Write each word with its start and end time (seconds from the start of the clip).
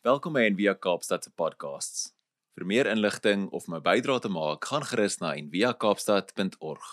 Welkom 0.00 0.32
by 0.32 0.46
Envia 0.48 0.72
Kaapstad 0.72 1.26
se 1.26 1.30
podcasts. 1.36 2.14
Vir 2.56 2.64
meer 2.64 2.88
inligting 2.88 3.42
of 3.52 3.66
my 3.68 3.82
bydrae 3.84 4.22
te 4.24 4.30
maak, 4.32 4.64
gaan 4.64 4.86
gerus 4.88 5.18
na 5.20 5.34
enviakaapstad.org. 5.36 6.86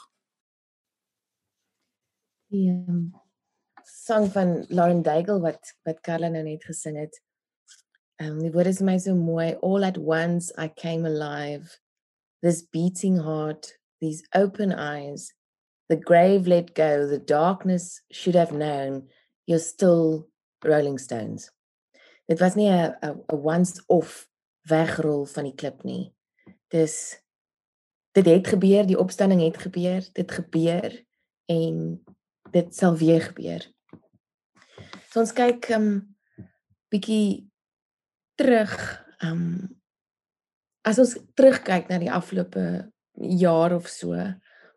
Die 2.52 2.66
um, 2.74 3.00
sang 3.88 4.28
van 4.36 4.52
Lauren 4.68 5.06
Daigle 5.08 5.40
wat 5.40 5.72
wat 5.88 6.04
Carla 6.04 6.28
nou 6.36 6.44
net 6.50 6.68
gesing 6.68 7.00
het. 7.00 7.16
Ehm 8.20 8.36
um, 8.36 8.44
die 8.44 8.52
woorde 8.52 8.76
is 8.76 8.84
my 8.84 9.00
so 9.00 9.16
mooi. 9.16 9.54
All 9.64 9.88
at 9.88 9.96
once 9.96 10.52
I 10.60 10.68
came 10.68 11.08
alive. 11.08 11.80
This 12.44 12.60
beating 12.68 13.24
heart, 13.24 13.72
these 14.04 14.28
open 14.36 14.76
eyes, 14.76 15.32
the 15.88 15.96
grave 15.96 16.44
let 16.44 16.76
go, 16.76 17.08
the 17.08 17.24
darkness 17.24 18.02
should 18.12 18.36
have 18.36 18.52
known 18.52 19.08
you're 19.48 19.64
still 19.64 20.28
Rolling 20.60 21.00
Stones 21.00 21.54
dit 22.28 22.40
was 22.40 22.56
nie 22.56 22.70
'n 22.70 22.96
'n 23.02 23.24
once 23.30 23.84
off 23.88 24.30
wegrol 24.68 25.26
van 25.26 25.44
die 25.44 25.56
klip 25.56 25.84
nie. 25.84 26.14
Dis 26.68 27.24
dit 28.12 28.26
het 28.26 28.48
gebeur, 28.48 28.86
die 28.86 29.00
opstanding 29.00 29.42
het 29.42 29.58
gebeur, 29.58 30.04
dit 30.14 30.32
gebeur 30.32 31.06
en 31.46 32.04
dit 32.52 32.76
sal 32.76 32.98
weer 32.98 33.22
gebeur. 33.22 33.62
So 35.12 35.20
ons 35.20 35.34
kyk 35.34 35.70
'n 35.70 35.74
um, 35.74 36.16
bietjie 36.90 37.50
terug 38.36 38.74
um 39.24 39.68
as 40.88 41.00
ons 41.00 41.18
terugkyk 41.36 41.90
na 41.90 41.98
die 42.00 42.12
afgelope 42.12 42.92
jaar 43.18 43.74
of 43.76 43.88
so 43.92 44.14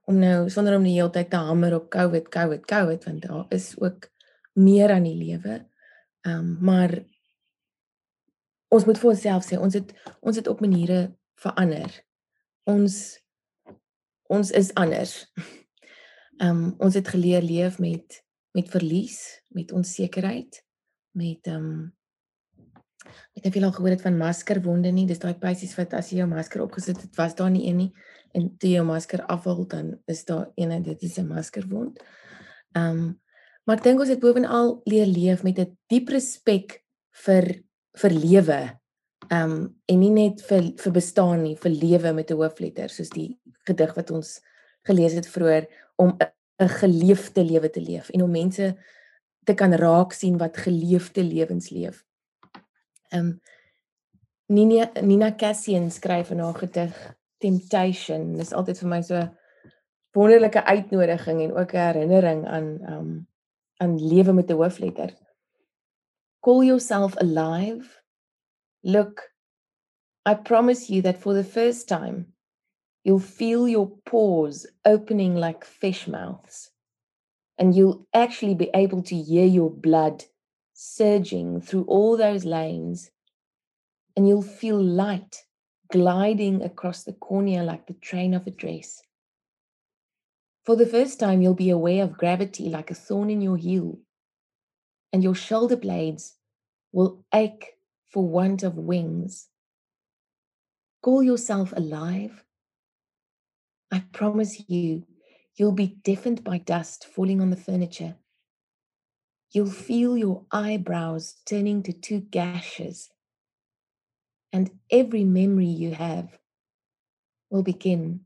om 0.09 0.19
nou 0.19 0.49
sonder 0.51 0.77
om 0.77 0.87
die 0.87 0.97
hele 0.97 1.13
tyd 1.15 1.31
te 1.31 1.39
hamer 1.39 1.77
op 1.77 1.91
COVID, 1.91 2.29
COVID, 2.29 2.65
COVID 2.67 3.05
want 3.05 3.23
daar 3.23 3.45
is 3.55 3.75
ook 3.79 4.09
meer 4.59 4.91
aan 4.91 5.07
die 5.07 5.15
lewe. 5.15 5.61
Um 6.27 6.57
maar 6.61 6.97
ons 8.71 8.87
moet 8.87 8.99
vir 9.03 9.11
onsself 9.13 9.47
sê 9.47 9.59
ons 9.59 9.75
het 9.75 9.93
ons 10.21 10.37
het 10.37 10.49
op 10.51 10.63
maniere 10.63 11.11
verander. 11.43 11.91
Ons 12.71 13.19
ons 14.31 14.51
is 14.51 14.75
anders. 14.79 15.25
Ehm 16.41 16.51
um, 16.51 16.75
ons 16.81 16.95
het 16.97 17.09
geleer 17.09 17.43
leef 17.45 17.79
met 17.79 18.23
met 18.57 18.71
verlies, 18.71 19.43
met 19.55 19.73
onsekerheid, 19.73 20.63
met 21.15 21.47
ehm 21.47 21.67
um, 21.71 21.89
ek 23.35 23.47
het 23.49 23.55
veel 23.57 23.73
gehoor 23.73 23.95
het 23.95 24.05
van 24.05 24.19
maskerwonde 24.19 24.91
nie. 24.93 25.07
Dis 25.09 25.21
daai 25.21 25.35
pysies 25.41 25.75
wat 25.77 25.95
as 25.99 26.11
jy 26.13 26.23
jou 26.23 26.29
masker 26.31 26.63
opgesit 26.63 27.01
het, 27.01 27.13
was 27.19 27.35
daar 27.35 27.51
nie 27.51 27.67
een 27.69 27.77
nie 27.85 27.93
en 28.37 28.47
toe 28.63 28.71
jou 28.71 28.85
masker 28.87 29.25
afhaal 29.27 29.65
dan 29.67 29.95
is 30.07 30.25
daar 30.25 30.51
een 30.55 30.71
en 30.71 30.83
dit 30.83 31.03
is 31.03 31.19
'n 31.19 31.27
maskerwond. 31.27 31.99
Ehm 32.73 32.99
um, 32.99 33.21
maar 33.67 33.77
ek 33.77 33.85
dink 33.85 34.01
ons 34.01 34.09
het 34.09 34.21
bovenal 34.21 34.81
leer 34.85 35.07
leef 35.07 35.43
met 35.43 35.59
'n 35.59 35.77
diep 35.87 36.09
respek 36.09 36.85
vir 37.27 37.63
vir 37.99 38.11
lewe. 38.11 38.61
Ehm 39.31 39.51
um, 39.51 39.81
en 39.87 39.99
nie 40.01 40.11
net 40.11 40.43
vir 40.43 40.73
vir 40.77 40.93
bestaan 40.93 41.43
nie, 41.43 41.57
vir 41.57 41.71
lewe 41.71 42.13
met 42.13 42.31
'n 42.31 42.37
hoofletter 42.37 42.89
soos 42.89 43.11
die 43.11 43.39
gedig 43.67 43.95
wat 43.95 44.11
ons 44.11 44.41
gelees 44.83 45.13
het 45.13 45.27
vroeër 45.27 45.67
om 45.97 46.17
'n 46.61 46.69
geleefde 46.69 47.45
lewe 47.45 47.71
te 47.71 47.81
leef 47.81 48.11
en 48.11 48.23
om 48.23 48.31
mense 48.31 48.77
te 49.45 49.55
kan 49.55 49.73
raak 49.73 50.13
sien 50.13 50.39
wat 50.39 50.57
geleefde 50.57 51.23
lewens 51.23 51.71
leef. 51.71 52.05
Ehm 53.13 53.27
um, 53.27 53.41
Nina 54.51 54.91
Nina 55.03 55.33
Cassian 55.37 55.91
skryf 55.91 56.31
in 56.31 56.39
haar 56.39 56.55
gedig 56.55 57.17
Temptation. 57.39 58.37
Dis 58.37 58.53
altyd 58.53 58.79
vir 58.79 58.89
my 58.89 59.03
so 59.03 59.29
wonderlike 60.13 60.65
uitnodiging 60.65 61.43
en 61.43 61.53
ook 61.57 61.73
'n 61.73 61.87
herinnering 61.87 62.47
aan 62.47 62.69
ehm 62.83 62.99
um, 62.99 63.29
aan 63.77 63.97
lewe 63.97 64.33
met 64.33 64.51
'n 64.51 64.55
hoofletter. 64.55 65.15
Call 66.43 66.65
yourself 66.65 67.15
alive. 67.21 68.01
Look, 68.83 69.21
I 70.25 70.35
promise 70.35 70.89
you 70.89 71.03
that 71.03 71.21
for 71.21 71.35
the 71.35 71.45
first 71.45 71.87
time, 71.87 72.33
you'll 73.05 73.19
feel 73.19 73.69
your 73.69 73.91
pores 74.07 74.67
opening 74.87 75.35
like 75.37 75.67
fish 75.67 76.09
mouths, 76.09 76.71
and 77.59 77.75
you'll 77.75 78.07
actually 78.15 78.55
be 78.55 78.71
able 78.75 79.03
to 79.03 79.17
hear 79.17 79.45
your 79.45 79.71
blood 79.71 80.25
surging 80.73 81.61
through 81.61 81.85
all 81.85 82.17
those 82.17 82.47
lanes, 82.47 83.11
and 84.17 84.27
you'll 84.27 84.41
feel 84.41 84.83
light 84.83 85.45
gliding 85.93 86.63
across 86.63 87.05
the 87.05 87.13
cornea 87.13 87.63
like 87.63 87.87
the 87.87 87.95
train 87.95 88.33
of 88.33 88.47
a 88.47 88.51
dress. 88.51 89.03
For 90.65 90.75
the 90.75 90.87
first 90.87 91.21
time, 91.21 91.43
you'll 91.43 91.55
be 91.55 91.71
aware 91.71 92.05
of 92.05 92.17
gravity 92.17 92.71
like 92.71 92.91
a 92.91 92.95
thorn 92.95 93.29
in 93.29 93.43
your 93.43 93.59
heel 93.59 93.99
and 95.13 95.23
your 95.23 95.35
shoulder 95.35 95.77
blades 95.77 96.35
will 96.93 97.25
ache 97.35 97.75
for 98.09 98.27
want 98.27 98.63
of 98.63 98.77
wings. 98.77 99.49
Call 101.03 101.23
yourself 101.23 101.73
alive. 101.73 102.45
I 103.91 104.05
promise 104.13 104.69
you, 104.69 105.05
you'll 105.57 105.73
be 105.73 105.99
deafened 106.03 106.45
by 106.45 106.59
dust 106.59 107.07
falling 107.07 107.41
on 107.41 107.51
the 107.51 107.57
furniture. 107.57 108.17
You'll 109.53 109.71
feel 109.71 110.17
your 110.17 110.45
eyebrows 110.53 111.37
turning 111.45 111.83
to 111.83 111.93
two 111.93 112.21
gashes, 112.21 113.11
and 114.53 114.71
every 114.91 115.25
memory 115.25 115.67
you 115.67 115.93
have 115.93 116.39
will 117.51 117.65
begin 117.65 118.21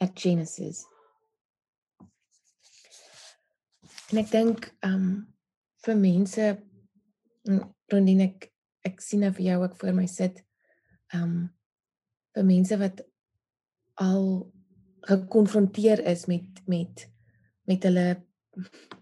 at 0.00 0.14
Genesis. 0.14 0.84
En 4.12 4.18
ek 4.18 4.30
dink 4.30 4.72
um 4.82 5.28
vir 5.86 5.96
mense 5.96 6.50
Rondine 7.90 8.28
ek 8.30 8.50
ek 8.86 9.00
sien 9.04 9.24
nou 9.24 9.32
vir 9.36 9.46
jou 9.50 9.58
ook 9.64 9.76
voor 9.80 9.96
my 9.96 10.06
sit. 10.08 10.42
Um 11.16 11.50
vir 12.36 12.46
mense 12.46 12.76
wat 12.78 13.00
al 14.00 14.26
gekonfronteer 15.08 16.04
is 16.06 16.26
met 16.30 16.60
met 16.66 17.06
met 17.68 17.86
hulle 17.88 18.06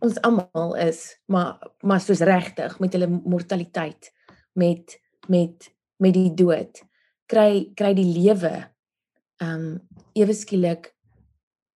ons 0.05 0.19
almal 0.27 0.75
is 0.81 1.03
maar 1.27 1.59
maar 1.83 2.01
soos 2.01 2.23
regtig 2.27 2.79
met 2.83 2.95
hulle 2.97 3.09
mortaliteit 3.09 4.11
met 4.59 4.99
met 5.29 5.69
met 5.99 6.15
die 6.15 6.31
dood 6.35 6.83
kry 7.31 7.71
kry 7.79 7.93
die 7.99 8.09
lewe 8.09 8.55
um 9.45 9.79
ewe 10.19 10.35
skielik 10.35 10.93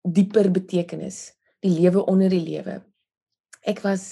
dieper 0.04 0.52
betekenis 0.52 1.22
die 1.64 1.74
lewe 1.76 2.06
onder 2.12 2.32
die 2.32 2.44
lewe 2.44 2.80
ek 3.68 3.84
was 3.86 4.12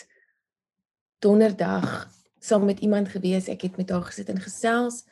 donderdag 1.20 2.08
saam 2.40 2.66
met 2.66 2.80
iemand 2.80 3.10
gewees. 3.10 3.48
Ek 3.48 3.62
het 3.62 3.78
met 3.78 3.90
haar 3.90 4.06
gesit 4.08 4.30
en 4.30 4.42
gesels 4.42 5.06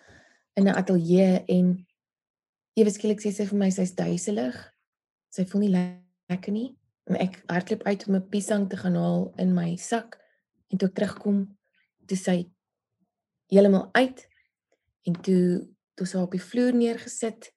in 0.53 0.67
'n 0.67 0.75
ateljee 0.75 1.43
en 1.45 1.87
ewe 2.73 2.89
skielik 2.89 3.21
sê 3.21 3.31
sy 3.31 3.45
vir 3.45 3.57
my 3.57 3.69
sy's 3.69 3.95
duiselig. 3.95 4.55
Sy 5.29 5.45
voel 5.45 5.61
nie 5.61 5.73
lekker 6.29 6.51
nie. 6.51 6.77
En 7.03 7.15
ek 7.15 7.43
hardloop 7.47 7.83
uit 7.83 8.07
om 8.07 8.15
'n 8.15 8.29
piesang 8.29 8.69
te 8.69 8.77
gaan 8.77 8.95
haal 8.95 9.33
in 9.37 9.53
my 9.53 9.75
sak 9.75 10.19
en 10.69 10.77
toe 10.77 10.89
ek 10.89 10.95
terugkom, 10.95 11.57
toe 12.05 12.17
sy 12.17 12.49
heeltemal 13.47 13.89
uit 13.93 14.27
en 15.03 15.21
toe 15.21 15.67
toe 15.95 16.07
sy 16.07 16.17
op 16.17 16.31
die 16.31 16.43
vloer 16.43 16.73
neergesit 16.75 17.53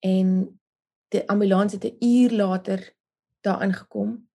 en 0.00 0.60
die 1.08 1.28
ambulans 1.28 1.72
het 1.72 1.84
'n 1.84 1.96
uur 2.00 2.30
later 2.30 2.94
daar 3.40 3.60
aangekom. 3.60 4.28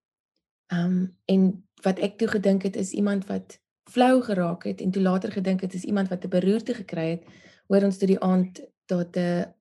Ehm 0.67 0.83
um, 0.83 1.17
en 1.25 1.67
wat 1.83 1.99
ek 1.99 2.17
toe 2.17 2.27
gedink 2.27 2.63
het 2.63 2.75
is 2.75 2.91
iemand 2.91 3.25
wat 3.25 3.59
flou 3.87 4.21
geraak 4.21 4.63
het 4.63 4.81
en 4.81 4.91
toe 4.91 5.01
later 5.01 5.31
gedink 5.31 5.61
het 5.61 5.73
is 5.73 5.83
iemand 5.83 6.09
wat 6.09 6.23
'n 6.23 6.29
beroerte 6.29 6.73
gekry 6.73 7.09
het 7.09 7.23
hoor 7.67 7.83
ons 7.83 7.97
toe 7.97 8.07
die 8.07 8.19
aand 8.19 8.61
dat 8.85 9.15
'n 9.17 9.53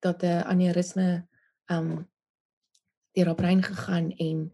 dat 0.00 0.22
'n 0.22 0.44
aneurisme 0.44 1.26
um 1.66 2.08
deur 3.12 3.26
haar 3.26 3.34
brein 3.34 3.62
gegaan 3.62 4.12
en 4.16 4.52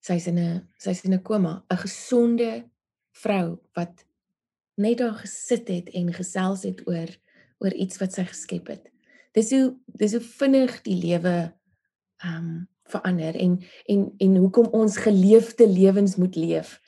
sy's 0.00 0.26
in 0.26 0.38
'n 0.38 0.68
sy's 0.76 1.04
in 1.04 1.14
'n 1.14 1.22
koma. 1.22 1.64
'n 1.70 1.76
gesonde 1.76 2.70
vrou 3.10 3.58
wat 3.72 4.04
net 4.74 4.98
daar 4.98 5.14
gesit 5.14 5.68
het 5.68 5.88
en 5.88 6.12
gesels 6.12 6.62
het 6.62 6.86
oor 6.86 7.08
oor 7.58 7.72
iets 7.72 7.98
wat 7.98 8.12
sy 8.12 8.24
geskep 8.24 8.66
het. 8.66 8.90
Dis 9.32 9.50
hoe 9.50 9.78
dis 9.86 10.12
hoe 10.12 10.20
vinnig 10.20 10.82
die 10.82 10.96
lewe 10.96 11.54
um 12.24 12.68
verander 12.92 13.36
en 13.36 13.58
en 13.90 14.06
en 14.26 14.36
hoekom 14.44 14.68
ons 14.76 14.96
geleefde 15.00 15.68
lewens 15.68 16.16
moet 16.20 16.36
leef 16.36 16.78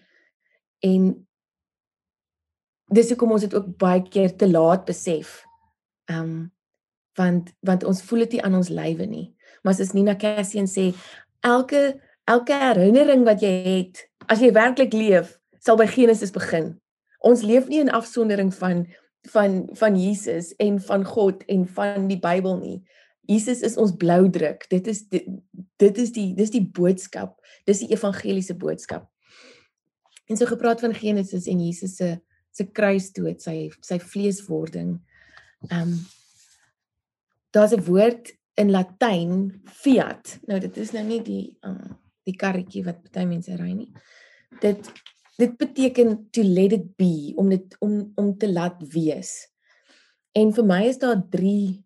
en 0.85 1.13
dis 2.95 3.09
hoekom 3.13 3.35
ons 3.37 3.45
dit 3.45 3.55
ook 3.57 3.71
baie 3.81 4.03
keer 4.09 4.35
te 4.37 4.49
laat 4.51 4.85
besef. 4.89 5.41
Ehm 6.11 6.21
um, 6.21 6.43
want 7.15 7.53
want 7.63 7.85
ons 7.87 8.01
voel 8.03 8.25
dit 8.25 8.33
nie 8.35 8.43
aan 8.43 8.57
ons 8.59 8.69
lywe 8.75 9.07
nie. 9.07 9.29
Maar 9.63 9.79
as 9.81 9.93
Nina 9.95 10.17
Cassian 10.19 10.67
sê 10.67 10.89
elke 11.47 12.01
elke 12.27 12.57
herinnering 12.59 13.23
wat 13.25 13.45
jy 13.45 13.53
het, 13.63 14.01
as 14.27 14.43
jy 14.43 14.51
werklik 14.57 14.97
leef, 14.97 15.37
sal 15.63 15.79
by 15.79 15.87
Genesis 15.87 16.35
begin. 16.35 16.73
Ons 17.23 17.45
leef 17.47 17.69
nie 17.71 17.79
in 17.85 17.93
afsondering 17.93 18.51
van 18.59 18.83
van 19.31 19.63
van 19.79 19.95
Jesus 19.97 20.51
en 20.59 20.81
van 20.81 21.05
God 21.07 21.45
en 21.47 21.69
van 21.77 22.09
die 22.11 22.19
Bybel 22.19 22.59
nie. 22.59 22.83
Jesus 23.27 23.63
is 23.63 23.77
ons 23.81 23.95
bloudruk. 23.97 24.67
Dit 24.71 24.87
is 24.87 25.03
dit, 25.09 25.27
dit 25.81 25.99
is 25.99 26.13
die 26.13 26.31
dis 26.37 26.53
die 26.53 26.65
boodskap. 26.65 27.39
Dis 27.69 27.83
die 27.85 27.93
evangeliese 27.95 28.57
boodskap. 28.57 29.09
En 30.29 30.37
so 30.37 30.49
gepraat 30.49 30.81
van 30.81 30.95
Genesis 30.97 31.49
en 31.51 31.61
Jesus 31.65 31.97
se 31.97 32.17
se 32.55 32.69
kruisdood, 32.71 33.43
sy 33.43 33.71
sy 33.83 33.99
vleeswording. 33.99 34.99
Ehm 35.71 35.81
um, 35.89 35.97
daar's 37.55 37.75
'n 37.75 37.85
woord 37.87 38.35
in 38.55 38.71
Latyn 38.71 39.63
fiat. 39.65 40.39
Nou 40.47 40.61
dit 40.61 40.77
is 40.77 40.93
nou 40.93 41.05
nie 41.05 41.21
die 41.23 41.57
um, 41.67 41.99
die 42.25 42.37
karretjie 42.37 42.85
wat 42.85 43.11
baie 43.13 43.27
mense 43.27 43.57
ry 43.57 43.73
nie. 43.73 43.91
Dit 44.61 44.91
dit 45.39 45.57
beteken 45.59 46.31
to 46.31 46.43
let 46.43 46.73
it 46.73 46.97
be 46.97 47.33
om 47.37 47.49
dit 47.51 47.77
om 47.81 48.13
om 48.15 48.39
te 48.39 48.53
laat 48.53 48.83
wees. 48.95 49.49
En 50.33 50.53
vir 50.53 50.65
my 50.65 50.83
is 50.89 50.99
daar 50.99 51.23
3 51.31 51.84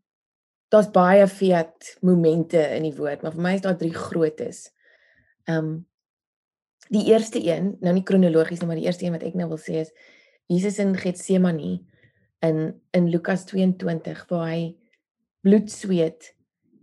daar's 0.69 0.91
baie 0.93 1.27
fiat 1.29 1.97
momente 2.05 2.61
in 2.77 2.85
die 2.85 2.97
woord, 2.97 3.23
maar 3.23 3.35
vir 3.37 3.45
my 3.45 3.55
is 3.57 3.65
daar 3.65 3.79
3 3.81 3.95
grootes. 3.95 4.69
Ehm 5.49 5.59
um, 5.65 5.77
die 6.89 7.05
eerste 7.11 7.41
een, 7.45 7.75
nou 7.85 7.93
nie 7.93 8.03
kronologies 8.03 8.63
nie, 8.63 8.67
maar 8.67 8.79
die 8.79 8.87
eerste 8.87 9.05
een 9.05 9.13
wat 9.13 9.25
ek 9.29 9.35
nou 9.37 9.51
wil 9.51 9.61
sê 9.61 9.83
is 9.83 9.91
Jesus 10.49 10.79
in 10.81 10.95
Getsemane 10.97 11.83
in 12.41 12.81
in 12.97 13.11
Lukas 13.13 13.45
22 13.45 14.25
waar 14.31 14.47
hy 14.49 14.63
bloed 15.45 15.69
sweet 15.69 16.33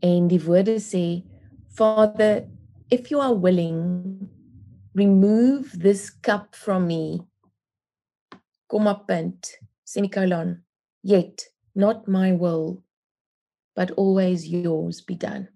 en 0.05 0.27
die 0.29 0.41
woorde 0.43 0.77
sê 0.83 1.23
Father 1.73 2.45
if 2.93 3.09
you 3.09 3.21
are 3.23 3.33
willing 3.33 4.29
remove 4.93 5.79
this 5.81 6.11
cup 6.21 6.53
from 6.55 6.85
me 6.87 7.25
kom 8.69 8.87
op 8.87 9.07
punt 9.07 9.55
semicolon 9.83 10.59
yet 11.01 11.49
not 11.73 12.05
my 12.07 12.29
will 12.37 12.84
but 13.75 13.91
always 13.91 14.47
yours 14.47 15.01
be 15.01 15.15
done. 15.15 15.49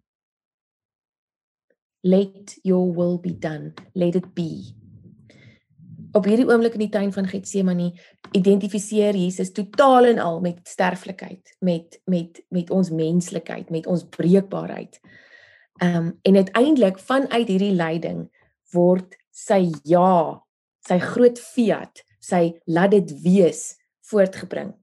Let 2.03 2.55
your 2.63 2.93
will 2.93 3.17
be 3.17 3.33
done. 3.33 3.73
Let 3.95 4.15
it 4.15 4.33
be. 4.33 4.75
Op 6.11 6.25
hierdie 6.25 6.47
oomblik 6.47 6.73
in 6.77 6.87
die 6.87 6.93
tuin 6.93 7.11
van 7.13 7.27
Getsemane 7.29 7.91
identifiseer 8.33 9.17
Jesus 9.17 9.51
totaal 9.53 10.09
en 10.09 10.21
al 10.23 10.39
met 10.41 10.59
sterflikheid 10.67 11.55
met 11.59 11.99
met 12.05 12.41
met 12.49 12.69
ons 12.69 12.89
menslikheid 12.89 13.69
met 13.69 13.87
ons 13.87 14.07
breekbaarheid. 14.09 14.99
Ehm 15.81 15.95
um, 15.95 16.19
en 16.21 16.35
uiteindelik 16.35 16.99
vanuit 16.99 17.47
hierdie 17.47 17.75
lyding 17.75 18.25
word 18.73 19.15
sy 19.29 19.69
ja 19.83 20.41
sy 20.87 20.99
groot 20.99 21.39
fiat 21.39 22.03
sy 22.19 22.59
laat 22.65 22.91
dit 22.91 23.13
wees 23.21 23.75
voortgebring. 24.09 24.73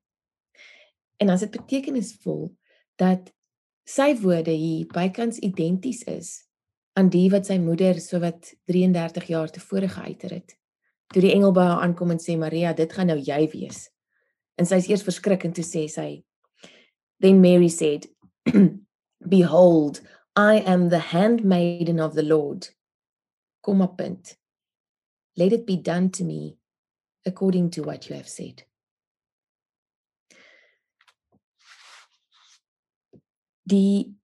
En 1.17 1.33
as 1.33 1.41
dit 1.41 1.51
betekenisvol 1.51 2.56
dat 3.01 3.33
sy 3.87 4.15
woorde 4.21 4.55
hier 4.57 4.87
bykans 4.91 5.39
identies 5.39 6.03
is 6.11 6.31
aan 6.97 7.11
die 7.13 7.29
wat 7.31 7.47
sy 7.47 7.59
moeder 7.61 8.01
sowat 8.01 8.55
33 8.71 9.29
jaar 9.29 9.51
tevore 9.53 9.89
geuiter 9.93 10.39
het. 10.39 10.57
Toe 11.13 11.23
die 11.23 11.35
engel 11.35 11.53
by 11.55 11.67
haar 11.69 11.85
aankom 11.85 12.15
en 12.15 12.23
sê 12.23 12.39
Maria, 12.41 12.73
dit 12.73 12.93
gaan 12.93 13.13
nou 13.13 13.19
jy 13.21 13.43
wees. 13.53 13.87
En 14.57 14.67
sy 14.67 14.81
is 14.81 14.89
eers 14.89 15.05
verskrik 15.07 15.45
en 15.45 15.55
toe 15.55 15.65
sê 15.65 15.85
sy 15.93 16.09
Then 17.21 17.41
Mary 17.41 17.69
said, 17.69 18.09
Behold, 19.29 20.01
I 20.37 20.57
am 20.57 20.91
the 20.91 20.99
handmaiden 20.99 21.99
of 21.99 22.15
the 22.15 22.23
Lord. 22.23 22.69
Kom 23.63 23.81
op 23.81 23.97
punt. 23.97 24.37
Let 25.37 25.53
it 25.53 25.67
be 25.67 25.77
done 25.77 26.11
to 26.11 26.25
me 26.25 26.59
according 27.25 27.71
to 27.71 27.83
what 27.83 28.09
you 28.09 28.17
have 28.17 28.29
said. 28.29 28.65
Die 33.67 34.15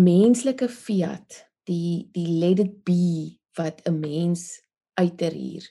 menslike 0.00 0.68
fiat 0.72 1.44
die 1.68 2.08
die 2.14 2.38
let 2.40 2.60
it 2.62 2.84
be 2.84 3.36
wat 3.58 3.82
'n 3.86 4.00
mens 4.00 4.62
uiter 4.94 5.32
hier 5.32 5.64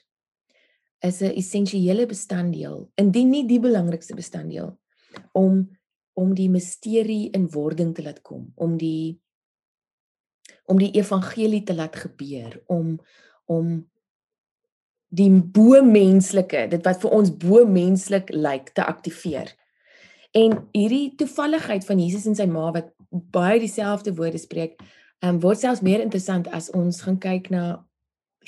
is 1.00 1.20
'n 1.20 1.34
essensiële 1.34 2.06
bestanddeel 2.06 2.90
indien 2.94 3.30
nie 3.30 3.46
die 3.46 3.60
belangrikste 3.60 4.14
bestanddeel 4.14 4.78
om 5.32 5.68
om 6.14 6.34
die 6.34 6.50
misterie 6.50 7.30
in 7.30 7.50
wording 7.50 7.94
te 7.94 8.02
laat 8.02 8.22
kom 8.22 8.52
om 8.54 8.76
die 8.76 9.20
om 10.64 10.78
die 10.78 10.92
evangelie 10.92 11.62
te 11.62 11.74
laat 11.74 11.96
gebeur 11.96 12.62
om 12.66 12.98
om 13.44 13.90
die 15.08 15.30
bo 15.30 15.82
menslike 15.82 16.68
dit 16.68 16.84
wat 16.84 17.00
vir 17.00 17.10
ons 17.10 17.36
bo 17.36 17.64
menslik 17.66 18.30
lyk 18.30 18.70
te 18.74 18.84
aktiveer 18.84 19.50
en 20.36 20.68
hierdie 20.72 21.14
toevalligheid 21.18 21.84
van 21.84 21.98
Jesus 21.98 22.26
en 22.26 22.36
sy 22.38 22.46
ma 22.46 22.70
wat 22.74 22.92
baie 23.10 23.58
dieselfde 23.58 24.14
woorde 24.14 24.38
spreek 24.38 24.78
um, 25.22 25.40
word 25.40 25.60
selfs 25.60 25.82
meer 25.82 26.02
interessant 26.04 26.48
as 26.54 26.70
ons 26.76 27.02
gaan 27.04 27.18
kyk 27.20 27.50
na 27.50 27.64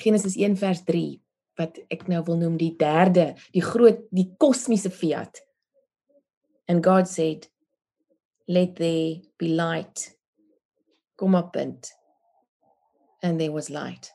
Genesis 0.01 0.37
1 0.39 0.57
vers 0.61 0.83
3 0.87 1.19
wat 1.59 1.77
ek 1.93 2.07
nou 2.09 2.23
wil 2.25 2.39
noem 2.41 2.55
die 2.57 2.73
derde, 2.79 3.33
die 3.53 3.61
groot 3.61 4.01
die 4.15 4.31
kosmiese 4.41 4.89
fiat. 4.89 5.43
And 6.67 6.83
God 6.83 7.07
said, 7.07 7.49
"Let 8.47 8.75
there 8.75 9.21
be 9.37 9.53
light." 9.53 10.17
Kom 11.15 11.35
op 11.35 11.51
punt. 11.53 11.93
And 13.21 13.39
there 13.39 13.51
was 13.51 13.69
light. 13.69 14.11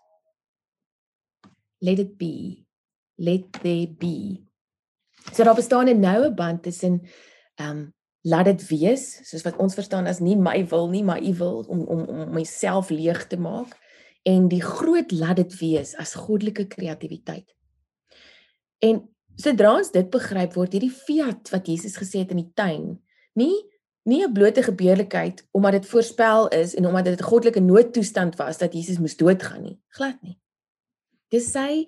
Let 1.80 1.98
it 1.98 2.18
be. 2.18 2.66
Let 3.18 3.52
there 3.62 3.86
be. 3.86 4.42
So 5.32 5.44
daar 5.44 5.54
bestaan 5.54 5.88
'n 5.88 6.00
noue 6.00 6.34
band 6.34 6.62
tussen 6.62 7.06
ehm 7.58 7.70
um, 7.70 7.86
laat 8.26 8.48
dit 8.50 8.64
wees 8.68 9.04
soos 9.28 9.44
wat 9.46 9.56
ons 9.62 9.76
verstaan 9.78 10.08
as 10.10 10.18
nie 10.20 10.36
my 10.36 10.58
wil 10.70 10.88
nie 10.90 11.04
maar 11.06 11.22
u 11.22 11.32
wil 11.38 11.62
om 11.70 11.84
om 11.86 12.02
om 12.02 12.32
myself 12.34 12.90
leeg 12.90 13.26
te 13.30 13.38
maak 13.38 13.76
en 14.28 14.48
die 14.50 14.62
groot 14.62 15.12
laat 15.14 15.38
dit 15.40 15.54
wees 15.60 15.94
as 15.96 16.16
goddelike 16.18 16.66
kreatiwiteit. 16.66 17.46
En 18.84 19.00
sodra 19.38 19.76
ons 19.78 19.92
dit 19.94 20.10
begryp 20.10 20.56
word 20.58 20.74
hierdie 20.74 20.94
fiat 20.94 21.50
wat 21.54 21.70
Jesus 21.70 21.96
gesê 22.00 22.24
het 22.24 22.34
in 22.34 22.42
die 22.42 22.52
tuin 22.58 22.98
nie 23.38 23.54
nie 24.08 24.24
'n 24.24 24.32
blote 24.32 24.62
gebeurlikheid 24.62 25.46
omdat 25.52 25.72
dit 25.72 25.86
voorspel 25.86 26.48
is 26.48 26.74
en 26.74 26.86
omdat 26.86 27.04
dit 27.04 27.20
'n 27.20 27.30
goddelike 27.30 27.60
noodtoestand 27.60 28.36
was 28.36 28.58
dat 28.58 28.72
Jesus 28.72 28.98
moes 28.98 29.16
doodgaan 29.16 29.62
nie 29.62 29.78
glad 29.88 30.22
nie. 30.22 30.38
Dis 31.28 31.50
sy 31.52 31.86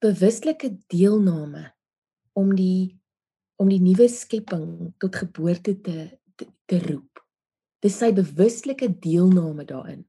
bewuslike 0.00 0.78
deelname 0.86 1.72
om 2.32 2.54
die 2.54 3.01
om 3.56 3.68
die 3.68 3.80
nuwe 3.80 4.08
skepping 4.08 4.92
tot 4.98 5.16
geboorte 5.16 5.74
te 5.80 6.08
te, 6.36 6.46
te 6.66 6.78
roep. 6.86 7.20
Dis 7.82 7.98
sy 7.98 8.12
bewuslike 8.14 8.88
deelname 9.02 9.64
daarin. 9.68 10.04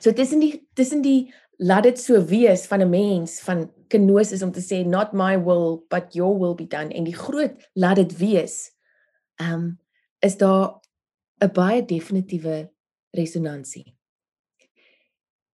So 0.00 0.12
tussen 0.12 0.40
die 0.40 0.54
tussen 0.74 1.02
die 1.02 1.32
laat 1.60 1.84
dit 1.84 2.00
so 2.00 2.22
wees 2.24 2.66
van 2.66 2.80
'n 2.82 2.90
mens 2.90 3.40
van 3.40 3.70
kenosis 3.88 4.42
om 4.42 4.52
te 4.52 4.60
sê 4.60 4.86
not 4.86 5.12
my 5.12 5.36
will 5.36 5.84
but 5.88 6.14
your 6.14 6.38
will 6.38 6.54
be 6.54 6.66
done 6.66 6.94
en 6.94 7.04
die 7.04 7.16
groot 7.16 7.70
laat 7.74 7.96
dit 7.96 8.16
wees. 8.18 8.72
Um 9.36 9.78
is 10.20 10.36
daar 10.36 10.80
'n 11.40 11.52
baie 11.52 11.84
definitiewe 11.84 12.70
resonansie. 13.10 13.96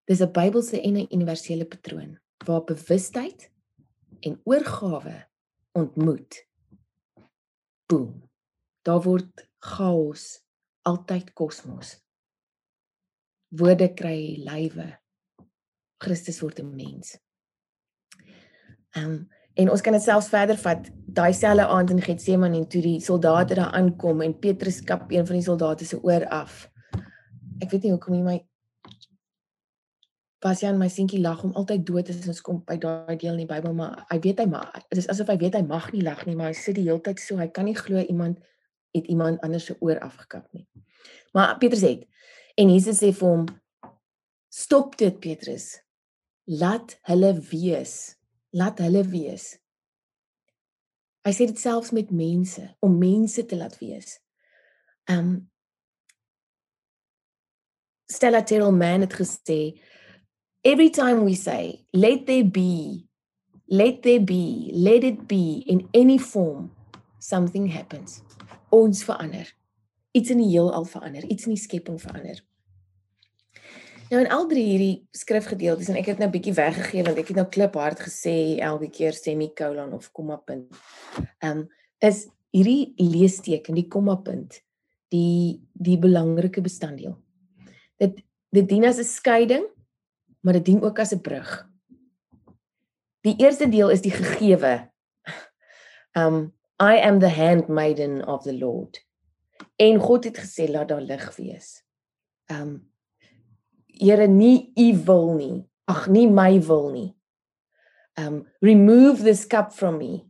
Dis 0.05 0.21
'n 0.21 0.33
Bybelse 0.33 0.81
en 0.81 0.97
'n 0.97 1.07
universele 1.11 1.65
patroon 1.65 2.19
waar 2.47 2.65
bewustheid 2.65 3.51
en 4.21 4.41
oorgawe 4.45 5.27
ontmoet. 5.75 6.47
Boom. 7.87 8.23
Daar 8.83 9.03
word 9.03 9.47
chaos 9.59 10.41
altyd 10.87 11.33
kosmos. 11.33 11.97
Woorde 13.55 13.89
kry 13.97 14.37
lywe. 14.45 14.89
Christus 16.03 16.41
word 16.41 16.61
'n 16.61 16.75
mens. 16.77 17.19
Ehm 18.95 19.11
um, 19.11 19.29
en 19.55 19.71
ons 19.71 19.81
kan 19.81 19.93
dit 19.93 20.03
selfs 20.03 20.29
verder 20.29 20.59
vat. 20.59 20.91
Daai 21.07 21.33
selfe 21.33 21.67
aand 21.67 21.91
in 21.91 22.03
Getsemane 22.03 22.67
toe 22.67 22.83
die 22.83 23.01
soldate 23.01 23.55
daar 23.55 23.73
aankom 23.73 24.21
en 24.21 24.39
Petrus 24.39 24.81
kap 24.83 25.11
een 25.11 25.27
van 25.27 25.37
die 25.37 25.45
soldate 25.45 25.85
se 25.85 26.03
oor 26.03 26.27
af. 26.29 26.71
Ek 27.63 27.71
weet 27.71 27.83
nie 27.83 27.91
hoekom 27.91 28.15
nie 28.15 28.23
my 28.23 28.39
Bastian 30.45 30.77
my 30.77 30.91
seentjie 30.93 31.23
lag 31.25 31.41
om 31.47 31.55
altyd 31.57 31.87
dood 31.89 32.11
as 32.13 32.27
ons 32.29 32.43
kom 32.45 32.59
by 32.69 32.77
daai 32.81 33.17
deel 33.17 33.33
in 33.33 33.47
die 33.47 33.49
Bybel, 33.49 33.73
maar 33.77 34.03
hy 34.11 34.19
weet 34.27 34.43
hy 34.43 34.49
maar 34.51 34.75
dit 34.91 35.01
is 35.01 35.09
asof 35.09 35.31
hy 35.33 35.39
weet 35.41 35.57
hy 35.57 35.63
mag 35.65 35.87
nie 35.95 36.03
lag 36.05 36.21
nie, 36.29 36.35
maar 36.37 36.53
hy 36.53 36.59
sit 36.59 36.77
die 36.77 36.85
hele 36.85 37.01
tyd 37.05 37.23
so, 37.23 37.39
hy 37.41 37.49
kan 37.49 37.65
nie 37.65 37.77
glo 37.79 38.03
iemand 38.03 38.43
het 38.95 39.09
iemand 39.11 39.41
anders 39.43 39.65
se 39.71 39.75
oor 39.81 39.99
afgekap 40.05 40.45
nie. 40.53 40.67
Maar 41.35 41.57
Petrus 41.59 41.83
het 41.87 42.05
en 42.61 42.71
Jesus 42.71 43.01
sê 43.01 43.11
vir 43.17 43.29
hom 43.31 43.47
stop 44.53 44.99
dit 45.01 45.17
Petrus. 45.19 45.73
Laat 46.45 46.99
hulle 47.09 47.33
wees. 47.49 48.15
Laat 48.55 48.79
hulle 48.85 49.03
wees. 49.09 49.55
Hy 51.25 51.33
sê 51.33 51.49
dit 51.49 51.59
selfs 51.59 51.91
met 51.97 52.13
mense 52.13 52.63
om 52.85 53.01
mense 53.01 53.43
te 53.49 53.57
laat 53.59 53.81
wees. 53.81 54.19
Um 55.11 55.49
Stella 58.13 58.45
Terrell 58.45 58.77
man 58.77 59.09
het 59.09 59.17
gesê 59.17 59.75
every 60.65 60.91
time 60.91 61.25
we 61.25 61.35
say, 61.35 61.85
let 61.93 62.27
there 62.27 62.45
be, 62.45 63.07
let 63.69 64.03
there 64.03 64.21
be, 64.21 64.71
let 64.75 65.05
it 65.05 65.29
be 65.29 65.63
in 65.67 65.89
any 65.93 66.19
form, 66.19 66.73
something 67.19 67.67
happens. 67.69 68.23
Ons 68.71 69.05
verander. 69.05 69.47
Iets 70.15 70.31
in 70.31 70.41
die 70.41 70.51
heelal 70.51 70.87
verander, 70.89 71.25
iets 71.31 71.47
in 71.47 71.55
die 71.55 71.63
skepping 71.63 72.01
verander. 72.01 72.41
Nou 74.11 74.21
in 74.21 74.31
al 74.31 74.45
drie 74.47 74.65
hierdie 74.69 74.97
skrifgedeeltes 75.17 75.89
en 75.91 75.99
ek 75.99 76.13
het 76.13 76.21
nou 76.21 76.29
bietjie 76.31 76.53
weggegee 76.55 77.03
want 77.07 77.19
ek 77.19 77.33
het 77.33 77.39
nou 77.41 77.47
kliphard 77.51 78.03
gesê 78.05 78.35
elke 78.63 78.91
keer 78.93 79.17
semikolon 79.17 79.95
of 79.97 80.11
komma 80.17 80.37
punt. 80.39 80.69
Ehm 81.41 81.65
um, 81.65 81.67
is 82.05 82.27
hierdie 82.53 82.93
leesteken, 83.01 83.75
die 83.75 83.89
komma 83.89 84.19
punt, 84.21 84.59
die 85.11 85.63
die 85.73 85.97
belangrike 85.99 86.61
bestanddeel. 86.63 87.17
Dit 87.99 88.21
dit 88.55 88.69
dien 88.69 88.85
as 88.85 89.01
'n 89.01 89.09
skeiding, 89.09 89.65
maar 90.45 90.53
dit 90.53 90.65
dien 90.65 90.83
ook 90.83 90.99
as 90.99 91.15
'n 91.15 91.21
brug. 91.21 91.69
Die 93.21 93.37
eerste 93.37 93.69
deel 93.69 93.91
is 93.91 94.01
die 94.01 94.13
gegewe. 94.13 94.91
Um 96.13 96.53
I 96.83 97.01
am 97.01 97.19
the 97.19 97.29
handmaiden 97.29 98.27
of 98.27 98.43
the 98.43 98.59
Lord. 98.59 99.07
En 99.77 99.99
God 99.99 100.25
het 100.25 100.39
gesê 100.39 100.71
laat 100.71 100.89
daar 100.89 101.01
lig 101.01 101.37
wees. 101.37 101.85
Um 102.47 102.93
Here 103.87 104.27
nie 104.27 104.73
u 104.75 105.03
wil 105.05 105.35
nie. 105.35 105.69
Ag 105.85 106.09
nie 106.09 106.29
my 106.31 106.61
wil 106.61 106.91
nie. 106.91 107.17
Um 108.15 108.49
remove 108.61 109.23
this 109.23 109.47
cup 109.47 109.73
from 109.73 109.97
me. 109.97 110.25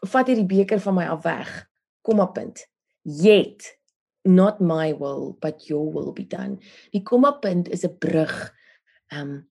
Vat 0.00 0.26
hierdie 0.26 0.46
beker 0.46 0.80
van 0.80 0.94
my 0.94 1.06
af 1.06 1.22
weg. 1.22 1.68
Kom 2.00 2.20
op 2.20 2.34
punt. 2.34 2.66
Yet 3.02 3.78
not 4.22 4.60
my 4.60 4.96
will 4.98 5.36
but 5.40 5.66
your 5.66 5.92
will 5.92 6.12
be 6.12 6.26
done. 6.26 6.58
Die 6.90 7.02
komma 7.02 7.32
punt 7.32 7.68
is 7.68 7.84
'n 7.84 7.98
brug 7.98 8.55
um 9.14 9.48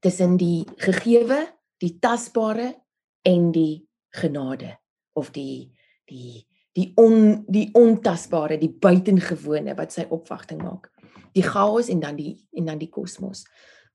tussen 0.00 0.36
die 0.36 0.64
gegewe, 0.76 1.46
die 1.82 1.98
tasbare 1.98 2.74
en 3.22 3.50
die 3.52 3.88
genade 4.10 4.78
of 5.12 5.30
die 5.34 5.72
die 6.08 6.46
die 6.78 6.92
on 6.94 7.44
die 7.50 7.68
ontasbare, 7.74 8.58
die 8.58 8.70
buitengewone 8.70 9.74
wat 9.78 9.96
sy 9.96 10.04
opwagting 10.14 10.60
maak. 10.62 10.86
Die 11.34 11.42
chaos 11.42 11.88
en 11.90 12.00
dan 12.04 12.18
die 12.18 12.36
en 12.54 12.70
dan 12.70 12.78
die 12.78 12.90
kosmos. 12.90 13.42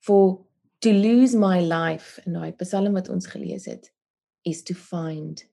For 0.04 0.42
to 0.84 0.92
lose 0.92 1.38
my 1.38 1.62
life 1.64 2.20
en 2.26 2.36
daai 2.36 2.52
Psalm 2.60 2.98
wat 2.98 3.08
ons 3.10 3.30
gelees 3.32 3.70
het 3.72 3.88
is 4.44 4.64
to 4.68 4.76
find 4.76 5.46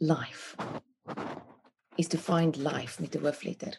life. 0.00 0.56
Is 2.00 2.08
to 2.08 2.18
find 2.18 2.56
life 2.56 3.02
met 3.02 3.14
'n 3.16 3.24
hoofletter. 3.24 3.76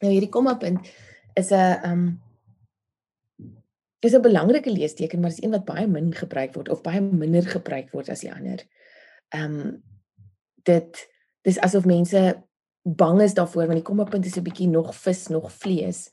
Nou 0.00 0.12
hierdie 0.12 0.30
komma 0.30 0.54
punt 0.54 0.86
is 1.34 1.50
'n 1.50 1.80
um 1.84 2.22
is 4.04 4.14
'n 4.14 4.20
belangrike 4.20 4.70
leesteken 4.70 5.20
maar 5.20 5.30
is 5.30 5.42
een 5.42 5.50
wat 5.50 5.64
baie 5.64 5.86
min 5.86 6.14
gebruik 6.14 6.54
word 6.54 6.68
of 6.68 6.80
baie 6.82 7.00
minder 7.00 7.42
gebruik 7.42 7.90
word 7.90 8.08
as 8.08 8.20
die 8.20 8.32
ander. 8.32 8.64
Um 9.34 9.82
dit 10.62 11.08
dis 11.42 11.58
asof 11.58 11.84
mense 11.84 12.42
bang 12.82 13.20
is 13.22 13.34
daarvoor 13.34 13.66
want 13.66 13.78
die 13.78 13.88
kommapunt 13.90 14.24
is 14.24 14.36
'n 14.36 14.42
bietjie 14.42 14.68
nog 14.68 14.94
vis, 14.94 15.26
nog 15.26 15.52
vlees. 15.52 16.10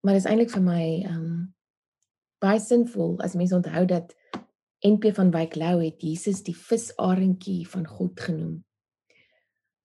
Maar 0.00 0.14
dit 0.14 0.24
is 0.24 0.30
eintlik 0.30 0.50
vir 0.50 0.62
my 0.62 1.06
um 1.08 1.54
baie 2.38 2.60
sinvol 2.60 3.20
as 3.20 3.34
mense 3.34 3.54
onthou 3.54 3.84
dat 3.84 4.14
NP 4.80 5.14
van 5.14 5.30
Wyk 5.30 5.54
Lou 5.54 5.84
het 5.84 6.02
Jesus 6.02 6.42
die 6.42 6.56
visarentjie 6.56 7.68
van 7.68 7.86
God 7.86 8.20
genoem. 8.20 8.64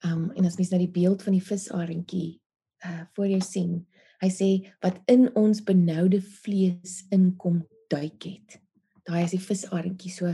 Um 0.06 0.32
en 0.32 0.46
as 0.46 0.58
mens 0.58 0.70
nou 0.70 0.82
die 0.82 1.02
beeld 1.02 1.24
van 1.24 1.34
die 1.34 1.46
visarentjie 1.46 2.42
uh 2.86 3.02
voor 3.14 3.28
jou 3.28 3.42
sien, 3.42 3.88
hy 4.22 4.30
sê 4.30 4.50
wat 4.84 5.00
in 5.12 5.30
ons 5.36 5.64
benoude 5.66 6.22
vlees 6.22 7.02
inkom 7.14 7.64
duik 7.90 8.24
het. 8.24 8.60
Daai 9.08 9.24
is 9.26 9.36
die 9.36 9.42
visarentjie 9.42 10.14
so 10.14 10.34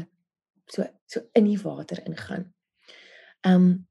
so 0.67 0.83
so 1.07 1.23
in 1.35 1.47
die 1.47 1.59
water 1.61 2.01
ingaan. 2.05 2.49
Um 3.47 3.87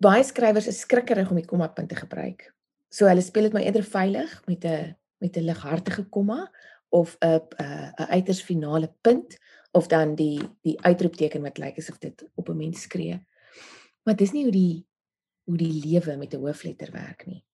baie 0.00 0.22
skrywers 0.24 0.68
is 0.70 0.80
skrikkerig 0.84 1.30
om 1.30 1.40
die 1.40 1.48
komma 1.48 1.68
punt 1.74 1.90
te 1.90 1.98
gebruik. 1.98 2.48
So 2.88 3.08
hulle 3.10 3.22
speel 3.22 3.48
dit 3.48 3.56
maar 3.56 3.66
eerder 3.66 3.84
veilig 3.84 4.32
met 4.46 4.64
'n 4.64 4.96
met 5.20 5.36
'n 5.36 5.44
lighartige 5.44 6.08
komma 6.08 6.50
of 6.88 7.16
'n 7.20 7.40
'n 7.58 8.08
uiters 8.16 8.42
finale 8.42 8.94
punt 9.02 9.36
of 9.72 9.86
dan 9.86 10.14
die 10.14 10.40
die 10.62 10.80
uitroepteken 10.80 11.42
wat 11.42 11.58
lyk 11.58 11.78
asof 11.78 11.98
dit 11.98 12.24
op 12.34 12.48
'n 12.48 12.56
mens 12.56 12.82
skree. 12.82 13.20
Maar 14.04 14.16
dis 14.16 14.32
nie 14.32 14.42
hoe 14.42 14.52
die 14.52 14.86
hoe 15.44 15.56
die 15.56 15.72
lewe 15.72 16.16
met 16.16 16.34
'n 16.34 16.40
hoofletter 16.40 16.92
werk 16.92 17.26
nie. 17.26 17.44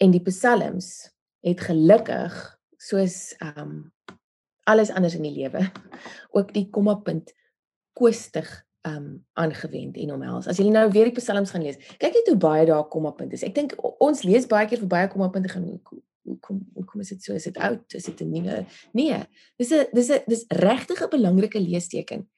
En 0.00 0.14
die 0.14 0.22
psalms 0.24 1.10
het 1.44 1.60
gelukkig 1.60 2.36
soos 2.80 3.34
um 3.56 3.92
alles 4.68 4.90
anders 4.90 5.16
in 5.18 5.26
die 5.26 5.34
lewe 5.34 5.66
ook 6.36 6.52
die 6.54 6.68
komma 6.72 6.94
punt 7.04 7.32
koestig 7.98 8.48
um 8.88 9.26
aangewend 9.36 9.98
en 10.00 10.14
omhels. 10.14 10.48
As 10.48 10.60
jy 10.60 10.70
nou 10.72 10.86
weer 10.92 11.10
die 11.10 11.18
psalms 11.18 11.52
gaan 11.52 11.64
lees, 11.66 11.76
kyk 12.00 12.16
net 12.16 12.30
hoe 12.32 12.38
baie 12.40 12.64
daar 12.68 12.86
kommapunte 12.88 13.36
is. 13.36 13.44
Ek 13.44 13.54
dink 13.56 13.74
ons 14.00 14.24
lees 14.24 14.48
baie 14.48 14.68
keer 14.70 14.80
vir 14.80 14.92
baie 14.94 15.10
kommapunte 15.12 15.52
gaan 15.52 15.66
hoe 15.68 16.38
kom 16.40 16.60
hoe 16.76 16.84
kom 16.88 17.04
is 17.04 17.12
dit 17.12 17.24
so? 17.24 17.36
Is 17.36 17.48
dit 17.48 17.58
oud? 17.60 17.84
Is 17.96 18.08
dit 18.08 18.20
'n 18.20 18.30
nuwe? 18.30 18.64
Nee. 18.92 19.20
Dis 19.58 19.72
'n 19.72 19.86
dis 19.92 20.10
'n 20.10 20.22
dis 20.26 20.44
regtig 20.48 21.02
'n 21.02 21.10
belangrike 21.10 21.60
leesteken. 21.60 22.28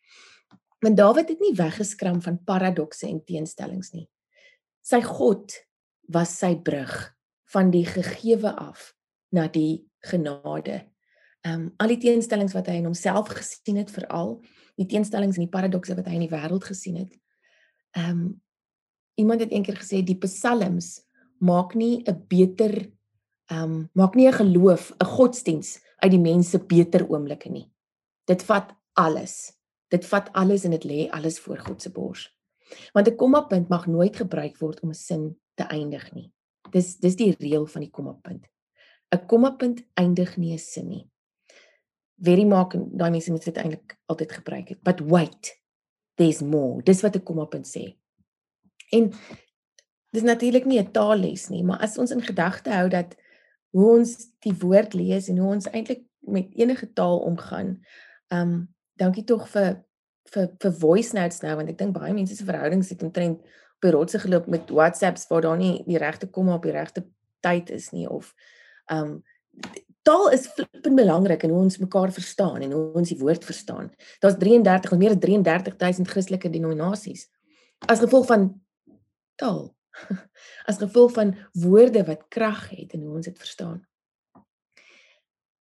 Want 0.80 0.96
Dawid 0.96 1.28
het 1.28 1.40
nie 1.40 1.54
weggeskram 1.54 2.22
van 2.22 2.44
paradokse 2.44 3.06
en 3.06 3.24
teenstellings 3.24 3.92
nie. 3.92 4.08
Sy 4.82 5.00
God 5.00 5.52
was 6.08 6.38
sy 6.38 6.56
brug 6.56 7.14
van 7.52 7.70
die 7.70 7.84
gegewe 7.86 8.54
af 8.56 8.92
na 9.30 9.48
die 9.48 9.84
genade. 9.98 10.82
Ehm 11.42 11.60
um, 11.60 11.74
al 11.76 11.88
die 11.94 11.98
teenstellings 11.98 12.54
wat 12.54 12.68
hy 12.70 12.78
in 12.80 12.88
homself 12.88 13.28
gesien 13.28 13.76
het 13.80 13.90
veral 13.90 14.36
die 14.78 14.86
teenstellings 14.86 15.36
en 15.36 15.46
die 15.46 15.52
paradokse 15.52 15.96
wat 15.98 16.06
hy 16.06 16.16
in 16.16 16.26
die 16.26 16.32
wêreld 16.32 16.64
gesien 16.64 16.96
het. 17.02 17.12
Ehm 17.98 18.10
um, 18.10 18.42
iemand 19.20 19.40
het 19.44 19.52
eendag 19.52 19.82
gesê 19.82 20.00
die 20.02 20.18
psalms 20.18 21.02
maak 21.38 21.74
nie 21.74 22.02
'n 22.06 22.24
beter 22.28 22.92
ehm 23.50 23.62
um, 23.62 23.88
maak 23.92 24.14
nie 24.14 24.28
'n 24.28 24.32
geloof, 24.32 24.92
'n 25.00 25.06
godsdiens 25.06 25.80
uit 25.96 26.10
die 26.10 26.20
mense 26.20 26.58
beter 26.58 27.08
oomblikke 27.08 27.50
nie. 27.50 27.70
Dit 28.24 28.42
vat 28.42 28.74
alles. 28.92 29.52
Dit 29.88 30.06
vat 30.06 30.32
alles 30.32 30.64
en 30.64 30.70
dit 30.70 30.84
lê 30.84 31.10
alles 31.10 31.38
voor 31.40 31.58
God 31.58 31.82
se 31.82 31.90
bors. 31.90 32.30
Want 32.92 33.08
'n 33.08 33.16
kommapunt 33.16 33.68
mag 33.68 33.86
nooit 33.86 34.16
gebruik 34.16 34.58
word 34.58 34.80
om 34.80 34.88
'n 34.88 34.94
sin 34.94 35.38
te 35.54 35.64
eindig 35.64 36.12
nie. 36.12 36.32
Dis 36.72 36.96
dis 37.02 37.16
die 37.16 37.32
reël 37.38 37.66
van 37.66 37.84
die 37.84 37.90
kommapunt. 37.90 38.46
'n 39.12 39.26
Kommapunt 39.28 39.84
eindig 39.94 40.36
nie 40.36 40.54
'n 40.54 40.58
sin 40.58 40.88
nie 40.88 41.12
very 42.22 42.44
maak 42.46 42.76
daai 42.76 43.10
mense 43.10 43.32
moet 43.34 43.44
dit 43.44 43.58
eintlik 43.58 43.96
altyd 44.12 44.36
gebruik 44.38 44.68
het. 44.74 44.80
But 44.86 45.02
wait. 45.10 45.54
There's 46.20 46.42
more. 46.42 46.82
Dis 46.84 47.02
wat 47.02 47.16
ek 47.18 47.24
kom 47.26 47.40
op 47.42 47.56
en 47.56 47.64
sê. 47.66 47.94
En 48.94 49.10
dis 50.12 50.26
natuurlik 50.26 50.66
nie 50.68 50.78
'n 50.78 50.92
taalles 50.92 51.48
nie, 51.48 51.64
maar 51.64 51.80
as 51.80 51.98
ons 51.98 52.10
in 52.10 52.22
gedagte 52.22 52.70
hou 52.70 52.88
dat 52.88 53.16
hoe 53.72 53.98
ons 53.98 54.28
die 54.44 54.54
woord 54.54 54.94
lees 54.94 55.28
en 55.28 55.38
hoe 55.38 55.54
ons 55.54 55.70
eintlik 55.70 56.04
met 56.20 56.52
enige 56.54 56.92
taal 56.92 57.18
omgaan. 57.18 57.80
Um 58.28 58.68
dankie 58.96 59.24
tog 59.24 59.48
vir 59.48 59.84
vir 60.30 60.52
vir 60.58 60.72
voice 60.72 61.14
notes 61.14 61.40
nou 61.42 61.56
want 61.56 61.68
ek 61.68 61.78
dink 61.78 61.94
baie 61.94 62.12
mense 62.14 62.36
se 62.36 62.44
verhoudings 62.44 62.88
het 62.88 63.02
omtrent 63.02 63.40
op 63.82 63.90
die 63.90 63.98
rotse 63.98 64.18
geloop 64.22 64.46
met 64.46 64.70
WhatsApps 64.70 65.26
waar 65.26 65.42
daar 65.42 65.58
nie 65.58 65.82
die 65.86 65.98
regte 65.98 66.28
komma 66.30 66.54
op 66.54 66.62
die 66.62 66.72
regte 66.72 67.02
tyd 67.42 67.70
is 67.70 67.90
nie 67.90 68.06
of 68.08 68.34
um 68.86 69.22
taal 70.06 70.30
is 70.30 70.46
flippend 70.46 70.96
belangrik 70.98 71.42
in 71.42 71.50
hoe 71.50 71.64
ons 71.64 71.78
mekaar 71.78 72.12
verstaan 72.14 72.62
en 72.62 72.72
hoe 72.72 72.92
ons 72.98 73.08
die 73.08 73.18
woord 73.18 73.44
verstaan. 73.44 73.92
Daar's 74.18 74.38
33 74.38 74.92
of 74.92 74.98
meer 74.98 75.14
as 75.14 75.20
33000 75.22 76.08
Christelike 76.08 76.50
denominasies. 76.50 77.28
As 77.86 78.02
gevolg 78.02 78.26
van 78.26 78.48
taal. 79.38 79.70
As 80.68 80.80
gevolg 80.80 81.12
van 81.12 81.36
woorde 81.52 82.02
wat 82.08 82.26
krag 82.28 82.68
het 82.70 82.96
en 82.96 83.04
hoe 83.06 83.14
ons 83.20 83.28
dit 83.30 83.38
verstaan. 83.38 83.86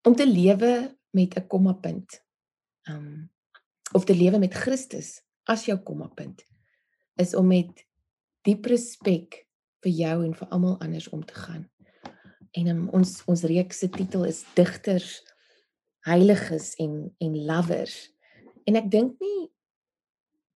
Om 0.09 0.17
te 0.17 0.27
lewe 0.29 0.97
met 1.11 1.37
'n 1.37 1.47
kommapunt. 1.47 2.23
Um 2.89 3.31
of 3.93 4.05
te 4.05 4.15
lewe 4.15 4.39
met 4.39 4.55
Christus 4.55 5.21
as 5.45 5.65
jou 5.67 5.79
kommapunt 5.79 6.45
is 7.21 7.35
om 7.35 7.47
met 7.47 7.85
diep 8.47 8.67
respek 8.71 9.45
vir 9.85 9.93
jou 9.93 10.17
en 10.25 10.35
vir 10.37 10.49
almal 10.55 10.79
anders 10.85 11.09
om 11.09 11.25
te 11.25 11.35
gaan. 11.35 11.67
En 12.57 12.71
um, 12.73 12.87
ons 12.97 13.13
ons 13.31 13.45
reeks 13.49 13.83
se 13.83 13.89
titel 13.93 14.27
is 14.29 14.43
digters 14.57 15.21
heiliges 16.09 16.73
en 16.81 17.15
en 17.21 17.37
lovers. 17.47 17.97
En 18.69 18.79
ek 18.81 18.91
dink 18.93 19.21
nie 19.21 19.51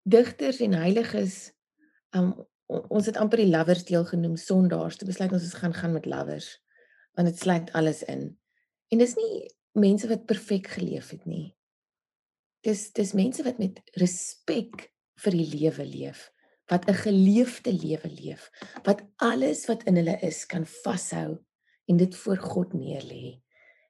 digters 0.09 0.61
en 0.65 0.77
heiliges 0.77 1.39
um, 2.17 2.33
ons 2.67 3.07
het 3.07 3.19
amper 3.21 3.45
die 3.45 3.53
lovers 3.53 3.85
deel 3.89 4.07
genoem 4.09 4.37
sondaars. 4.41 4.99
Te 4.99 5.09
besluit 5.09 5.33
ons 5.33 5.59
gaan 5.61 5.77
gaan 5.77 5.97
met 5.97 6.09
lovers 6.09 6.55
want 7.15 7.29
dit 7.31 7.39
sluit 7.39 7.69
alles 7.79 8.01
in. 8.11 8.33
En 8.91 8.99
dis 8.99 9.13
nie 9.15 9.45
mense 9.79 10.09
wat 10.11 10.25
perfek 10.27 10.73
geleef 10.75 11.13
het 11.15 11.29
nie. 11.31 11.53
Dis 12.67 12.89
dis 12.97 13.13
mense 13.15 13.45
wat 13.47 13.61
met 13.63 13.79
respek 14.01 14.89
vir 15.23 15.37
die 15.39 15.47
lewe 15.53 15.87
leef 15.87 16.25
wat 16.71 16.89
'n 16.89 16.95
geleefde 16.95 17.73
lewe 17.73 18.09
leef 18.09 18.51
wat 18.83 19.05
alles 19.17 19.67
wat 19.67 19.83
in 19.83 19.97
hulle 19.97 20.19
is 20.21 20.47
kan 20.47 20.67
vashou 20.67 21.39
en 21.87 21.97
dit 21.97 22.17
voor 22.17 22.39
God 22.39 22.73
neerlê 22.73 23.41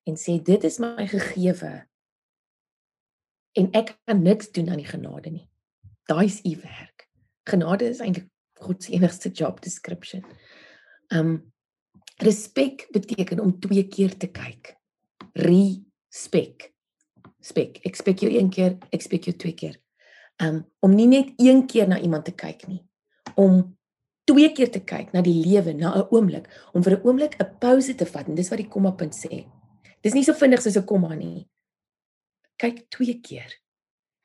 en 0.04 0.16
sê 0.16 0.42
dit 0.42 0.64
is 0.64 0.78
my 0.78 1.06
gegewe 1.06 1.86
en 3.54 3.70
ek 3.72 3.94
kan 4.04 4.22
niks 4.22 4.50
doen 4.50 4.70
aan 4.70 4.82
die 4.82 4.88
genade 4.88 5.30
nie. 5.30 5.46
Daai 6.10 6.26
is 6.26 6.42
u 6.44 6.56
werk. 6.62 7.08
Genade 7.48 7.88
is 7.88 8.02
eintlik 8.02 8.28
God 8.60 8.82
se 8.82 8.92
enigste 8.92 9.30
job 9.30 9.62
description. 9.62 10.24
Um 11.08 11.52
Respek 12.22 12.86
beteken 12.94 13.40
om 13.42 13.56
twee 13.58 13.88
keer 13.90 14.12
te 14.16 14.28
kyk. 14.30 14.76
Respek. 15.34 16.70
Spek. 17.42 17.80
Ek 17.82 17.98
spek 17.98 18.22
jou 18.22 18.30
een 18.30 18.52
keer, 18.54 18.76
ek 18.94 19.02
spek 19.02 19.26
jou 19.26 19.34
twee 19.34 19.56
keer. 19.58 19.74
Um 20.42 20.64
om 20.80 20.94
nie 20.94 21.06
net 21.06 21.32
een 21.36 21.66
keer 21.66 21.88
na 21.88 22.00
iemand 22.00 22.24
te 22.24 22.32
kyk 22.32 22.66
nie. 22.68 22.82
Om 23.34 23.76
twee 24.24 24.52
keer 24.52 24.70
te 24.70 24.80
kyk 24.80 25.12
na 25.12 25.22
die 25.22 25.36
lewe, 25.44 25.72
na 25.72 25.94
'n 25.94 26.08
oomblik, 26.10 26.48
om 26.72 26.82
vir 26.82 26.96
'n 26.96 27.06
oomblik 27.06 27.36
'n 27.40 27.58
pouse 27.60 27.94
te 27.94 28.06
vat 28.06 28.28
en 28.28 28.34
dis 28.34 28.48
wat 28.48 28.58
die 28.58 28.68
komma 28.68 28.90
punt 28.90 29.14
sê. 29.14 29.46
Dis 30.02 30.14
nie 30.14 30.24
so 30.24 30.32
vinnig 30.32 30.62
soos 30.62 30.76
'n 30.76 30.86
komma 30.86 31.14
nie. 31.14 31.48
Kyk 32.56 32.90
twee 32.90 33.20
keer. 33.20 33.50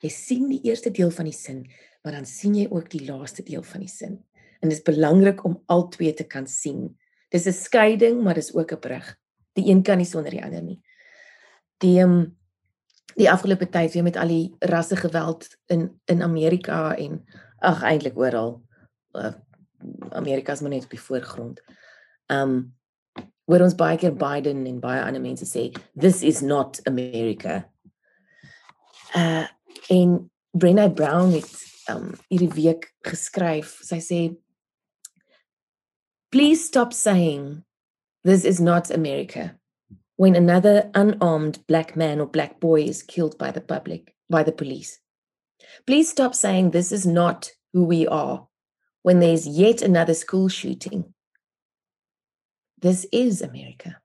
Jy 0.02 0.10
sien 0.10 0.50
die 0.50 0.62
eerste 0.64 0.92
deel 0.92 1.12
van 1.12 1.26
die 1.26 1.34
sin, 1.34 1.68
maar 2.04 2.14
dan 2.14 2.26
sien 2.26 2.56
jy 2.56 2.68
ook 2.72 2.90
die 2.90 3.06
laaste 3.06 3.44
deel 3.44 3.64
van 3.64 3.82
die 3.82 3.90
sin. 3.90 4.24
En 4.62 4.70
dit 4.70 4.78
is 4.78 4.84
belangrik 4.84 5.44
om 5.44 5.64
al 5.68 5.88
twee 5.90 6.14
te 6.14 6.24
kan 6.24 6.48
sien. 6.48 6.98
Dis 7.30 7.46
'n 7.46 7.54
skeiding, 7.54 8.24
maar 8.24 8.34
dis 8.34 8.54
ook 8.54 8.72
'n 8.72 8.80
brug. 8.80 9.18
Die 9.54 9.70
een 9.70 9.84
kan 9.84 9.98
nie 9.98 10.06
sonder 10.06 10.32
die 10.32 10.44
ander 10.44 10.64
nie. 10.64 10.82
Die 11.78 12.00
um, 12.02 12.39
die 13.18 13.30
afgelope 13.32 13.70
tyd 13.70 13.94
weer 13.94 14.04
met 14.04 14.18
al 14.18 14.28
die 14.28 14.56
rasse 14.60 14.96
geweld 14.96 15.48
in 15.66 15.90
in 16.06 16.22
Amerika 16.22 16.96
en 16.96 17.24
ag 17.60 17.84
eintlik 17.84 18.18
oral. 18.18 18.62
Uh, 19.12 19.34
Amerika 20.10 20.52
is 20.52 20.62
maar 20.62 20.70
net 20.70 20.84
op 20.84 20.90
die 20.90 21.02
voorgrond. 21.02 21.62
Um 22.28 22.76
hoor 23.50 23.64
ons 23.66 23.76
baie 23.76 23.98
keer 23.98 24.14
Biden 24.14 24.66
en 24.70 24.80
baie 24.80 25.02
ander 25.02 25.22
mense 25.22 25.46
sê 25.50 25.70
this 25.98 26.22
is 26.22 26.42
not 26.42 26.80
America. 26.86 27.64
Uh 29.16 29.48
en 29.90 30.30
Brené 30.58 30.90
Brown 30.94 31.32
het 31.34 31.56
um 31.90 32.14
hierdie 32.28 32.54
week 32.54 32.94
geskryf. 33.02 33.80
Sy 33.82 34.00
sê 34.04 34.22
Please 36.30 36.62
stop 36.62 36.94
saying 36.94 37.64
this 38.24 38.44
is 38.46 38.60
not 38.60 38.92
America 38.92 39.59
when 40.20 40.36
another 40.36 40.92
unarmed 40.96 41.66
black 41.66 41.96
man 41.96 42.20
or 42.20 42.26
black 42.26 42.60
boy 42.60 42.82
is 42.82 43.02
killed 43.02 43.38
by 43.38 43.52
the 43.52 43.62
public 43.62 44.14
by 44.30 44.44
the 44.44 44.52
police. 44.52 45.00
Please 45.88 46.12
stop 46.12 46.36
saying 46.36 46.72
this 46.72 46.92
is 46.92 47.08
not 47.08 47.52
who 47.72 47.86
we 47.86 48.06
are 48.06 48.46
when 49.02 49.22
there's 49.22 49.48
yet 49.48 49.82
another 49.82 50.14
school 50.14 50.50
shooting. 50.50 51.14
This 52.82 53.06
is 53.14 53.42
America. 53.42 54.02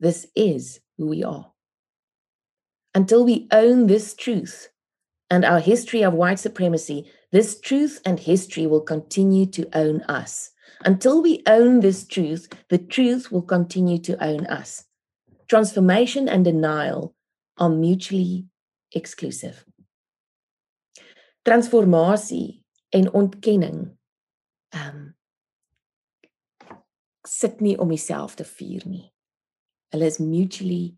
This 0.00 0.26
is 0.34 0.80
who 0.98 1.06
we 1.06 1.22
are. 1.22 1.52
Until 2.96 3.24
we 3.24 3.46
own 3.52 3.86
this 3.86 4.12
truth 4.12 4.70
and 5.30 5.44
our 5.44 5.60
history 5.60 6.02
of 6.02 6.14
white 6.14 6.40
supremacy, 6.40 7.08
this 7.30 7.60
truth 7.60 8.00
and 8.04 8.18
history 8.18 8.66
will 8.66 8.80
continue 8.80 9.46
to 9.46 9.68
own 9.72 10.02
us. 10.08 10.50
Until 10.84 11.22
we 11.22 11.42
own 11.46 11.80
this 11.80 12.06
truth, 12.06 12.48
the 12.68 12.78
truth 12.78 13.30
will 13.30 13.42
continue 13.42 13.98
to 13.98 14.22
own 14.22 14.46
us. 14.46 14.84
Transformation 15.48 16.28
and 16.28 16.44
denial 16.44 17.14
are 17.58 17.68
mutually 17.68 18.46
exclusive. 18.92 19.64
Transformasie 21.44 22.64
en 22.90 23.12
ontkenning 23.12 23.96
ehm 24.72 24.96
um, 24.96 25.14
sit 27.28 27.60
nie 27.60 27.78
om 27.78 27.88
jouself 27.88 28.34
te 28.34 28.44
vier 28.44 28.82
nie. 28.86 29.12
Hulle 29.92 30.06
is 30.06 30.18
mutually 30.18 30.96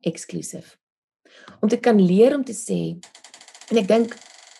exclusive. 0.00 0.76
Om 1.60 1.68
te 1.68 1.76
kan 1.76 1.98
leer 2.00 2.34
om 2.36 2.44
te 2.44 2.54
sê 2.54 2.98
en 3.70 3.80
ek 3.80 3.88
dink 3.88 4.14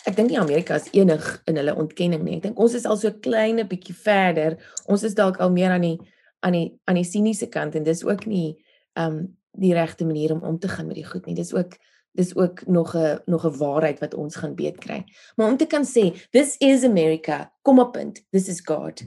ek 0.08 0.16
dink 0.16 0.30
nie 0.32 0.40
Amerika 0.40 0.78
is 0.80 0.88
enig 0.96 1.24
in 1.50 1.58
hulle 1.60 1.74
ontkenning 1.76 2.22
nie. 2.24 2.38
Ek 2.38 2.46
dink 2.48 2.60
ons 2.60 2.74
is 2.74 2.86
al 2.88 2.96
so 2.96 3.12
klein 3.24 3.60
'n 3.60 3.68
bietjie 3.68 3.94
verder. 3.94 4.56
Ons 4.88 5.04
is 5.04 5.14
dalk 5.14 5.40
al 5.40 5.52
meer 5.52 5.70
aan 5.70 5.84
die 5.84 5.98
aan 6.40 6.52
die 6.52 6.68
aan 6.86 6.96
die 6.96 7.04
siniese 7.04 7.48
kant 7.48 7.74
en 7.74 7.84
dis 7.84 8.04
ook 8.04 8.26
nie 8.26 8.56
ehm 8.96 9.12
um, 9.12 9.36
die 9.58 9.74
regte 9.74 10.06
manier 10.06 10.32
om 10.32 10.42
om 10.42 10.58
te 10.58 10.68
gaan 10.68 10.86
met 10.86 10.96
die 10.96 11.06
goed 11.06 11.26
nie. 11.26 11.34
Dis 11.34 11.52
ook 11.54 11.76
dis 12.18 12.34
ook 12.36 12.66
nog 12.66 12.94
'n 12.96 13.20
nog 13.26 13.44
'n 13.44 13.58
waarheid 13.58 13.98
wat 14.00 14.14
ons 14.14 14.36
gaan 14.36 14.54
weet 14.54 14.78
kry. 14.78 15.04
Maar 15.36 15.50
om 15.50 15.56
te 15.56 15.66
kan 15.66 15.84
sê, 15.84 16.28
this 16.30 16.56
is 16.58 16.84
America, 16.84 17.52
kom 17.62 17.78
op 17.78 17.92
punt. 17.92 18.24
This 18.30 18.48
is 18.48 18.60
God. 18.60 19.02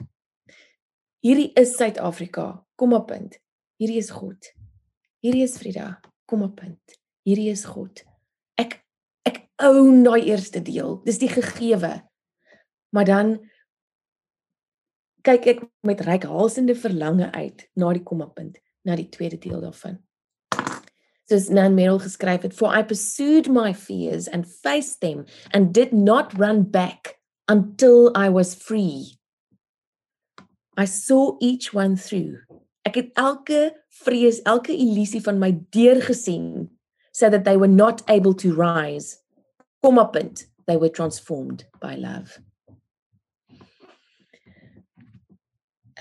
Hierdie 1.20 1.52
is 1.54 1.76
Suid-Afrika, 1.76 2.66
kom 2.76 2.94
op 2.94 3.08
punt. 3.08 3.40
Hierdie 3.78 3.98
is 3.98 4.10
God. 4.10 4.54
Hierdie 5.20 5.44
is 5.44 5.58
Frida, 5.58 6.00
kom 6.26 6.42
op 6.42 6.56
punt. 6.56 7.00
Hierdie 7.22 7.50
is 7.50 7.66
God. 7.66 8.04
Ek 8.56 8.84
own 9.64 10.04
daai 10.04 10.24
eerste 10.30 10.62
deel. 10.62 11.00
Dis 11.06 11.22
die 11.22 11.30
gegewe. 11.32 12.02
Maar 12.92 13.08
dan 13.08 13.34
kyk 15.22 15.46
ek 15.46 15.66
met 15.86 16.02
reikhalsende 16.02 16.76
verlange 16.76 17.32
uit 17.32 17.68
na 17.78 17.92
die 17.94 18.04
kommapunt, 18.04 18.58
na 18.84 18.98
die 18.98 19.10
tweede 19.10 19.38
deel 19.38 19.62
daarvan 19.62 20.02
soos 21.32 21.50
Nan 21.50 21.76
Merrill 21.76 22.00
geskryf 22.00 22.44
het, 22.44 22.54
for 22.54 22.76
I 22.76 22.84
pursued 22.84 23.48
my 23.48 23.74
fears 23.74 24.28
and 24.28 24.48
faced 24.48 25.00
them 25.00 25.26
and 25.54 25.74
did 25.74 25.94
not 25.94 26.38
run 26.38 26.64
back 26.64 27.20
until 27.48 28.12
I 28.16 28.30
was 28.30 28.54
free. 28.54 29.18
I 30.78 30.86
saw 30.86 31.38
each 31.40 31.74
one 31.74 31.96
through. 31.96 32.44
Ek 32.84 32.96
het 32.96 33.12
elke 33.16 33.72
vrees, 34.04 34.42
elke 34.44 34.74
illusie 34.76 35.22
van 35.24 35.40
my 35.40 35.54
deur 35.72 36.02
gesien 36.04 36.70
so 37.14 37.30
that 37.30 37.46
they 37.46 37.56
were 37.56 37.72
not 37.72 38.02
able 38.10 38.34
to 38.34 38.54
rise. 38.56 39.21
Kom 39.82 39.98
op 39.98 40.12
punt, 40.12 40.46
they 40.66 40.78
were 40.78 40.90
transformed 40.90 41.66
by 41.80 41.96
love. 41.98 42.40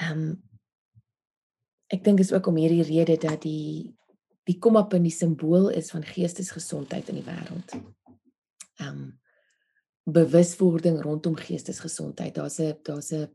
Ehm 0.01 0.19
um, 0.19 0.43
ek 1.91 2.05
dink 2.05 2.21
is 2.23 2.33
ook 2.33 2.47
om 2.47 2.57
hierdie 2.61 2.85
rede 2.87 3.17
dat 3.19 3.43
die 3.43 3.97
die 4.49 4.59
kommapunt 4.59 5.05
die 5.05 5.15
simbool 5.15 5.69
is 5.75 5.91
van 5.91 6.05
geestesgesondheid 6.07 7.09
in 7.11 7.19
die 7.21 7.27
wêreld. 7.27 7.75
Ehm 8.81 8.89
um, 8.89 9.09
bewuswording 10.11 11.01
rondom 11.03 11.37
geestesgesondheid. 11.37 12.35
Daar's 12.35 12.59
'n 12.61 12.79
daar's 12.83 13.13
'n 13.13 13.29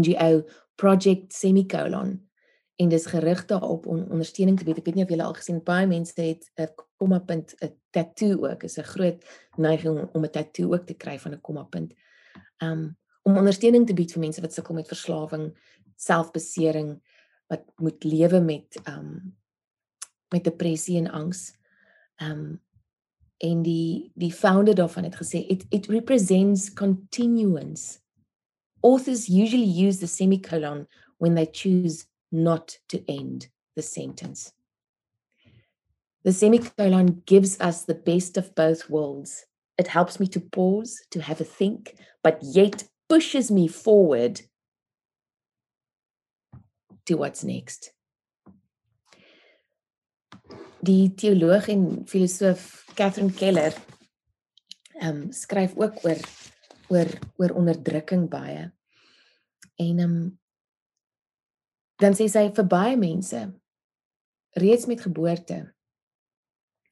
NGO 0.00 0.42
project 0.74 1.32
semicolon 1.32 2.28
en 2.76 2.88
dis 2.88 3.06
gerig 3.06 3.44
daarop 3.46 3.86
om 3.86 4.10
ondersteuning 4.10 4.58
te 4.58 4.64
bied. 4.64 4.78
Ek 4.78 4.84
weet 4.84 4.94
nie 4.94 5.04
of 5.04 5.10
julle 5.10 5.24
al 5.24 5.34
gesien 5.34 5.62
baie 5.64 5.86
mense 5.86 6.20
het 6.20 6.50
'n 6.56 6.68
kommapunt 6.96 7.54
'n 7.60 7.72
tattoo 7.96 8.46
ook. 8.46 8.62
Is 8.68 8.78
'n 8.78 8.90
groot 8.92 9.24
neiging 9.56 10.08
om 10.12 10.24
'n 10.24 10.30
tattoo 10.30 10.74
ook 10.74 10.86
te 10.86 10.94
kry 10.94 11.18
van 11.18 11.32
'n 11.32 11.40
kommapunt. 11.40 11.94
Ehm 12.58 12.72
um, 12.72 12.96
om 13.22 13.36
ondersteuning 13.36 13.86
te 13.86 13.94
bied 13.94 14.12
vir 14.12 14.20
mense 14.20 14.40
wat 14.40 14.52
sukkel 14.54 14.74
met 14.74 14.86
verslawing, 14.86 15.50
selfbesering, 15.96 17.02
wat 17.46 17.64
moet 17.76 18.04
lewe 18.04 18.40
met 18.40 18.78
um, 18.88 19.36
met 20.28 20.44
depressie 20.44 20.96
en 20.96 21.10
angs. 21.10 21.52
Um 22.22 22.64
en 23.36 23.62
die 23.62 24.10
die 24.14 24.32
founder 24.32 24.74
daarvan 24.74 25.04
het 25.04 25.16
gesê 25.16 25.42
it 25.52 25.66
it 25.68 25.86
represents 25.86 26.72
continuance. 26.72 27.98
Authors 28.80 29.28
usually 29.28 29.86
use 29.86 29.98
the 29.98 30.06
semicolon 30.06 30.86
when 31.18 31.34
they 31.34 31.48
choose 31.52 32.06
not 32.28 32.80
to 32.86 33.02
end 33.04 33.48
the 33.74 33.82
sentence. 33.82 34.52
The 36.26 36.32
semicolon 36.32 37.22
gives 37.24 37.58
us 37.60 37.84
the 37.84 37.94
best 37.94 38.36
of 38.36 38.54
both 38.54 38.90
worlds. 38.90 39.46
It 39.78 39.88
helps 39.88 40.20
me 40.20 40.26
to 40.28 40.40
pause, 40.40 41.00
to 41.12 41.22
have 41.22 41.40
a 41.40 41.44
think, 41.44 41.94
but 42.22 42.38
yet 42.42 42.84
pushes 43.08 43.50
me 43.50 43.68
forward 43.68 44.42
to 47.06 47.16
what's 47.16 47.44
next 47.44 47.94
die 50.86 51.10
teoloog 51.18 51.68
en 51.72 51.84
filosoof 52.06 52.86
Catherine 52.94 53.34
Keller 53.34 53.74
um, 55.02 55.26
skryf 55.32 55.74
ook 55.76 56.02
oor 56.04 56.20
oor 56.92 57.08
oor 57.40 57.54
onderdrukking 57.58 58.28
baie. 58.30 58.68
En 59.82 60.02
um, 60.04 60.18
dan 62.02 62.14
sê 62.14 62.28
sy 62.30 62.44
vir 62.54 62.68
baie 62.70 62.98
mense 63.00 63.40
reeds 64.56 64.86
met 64.86 65.02
geboorte 65.02 65.58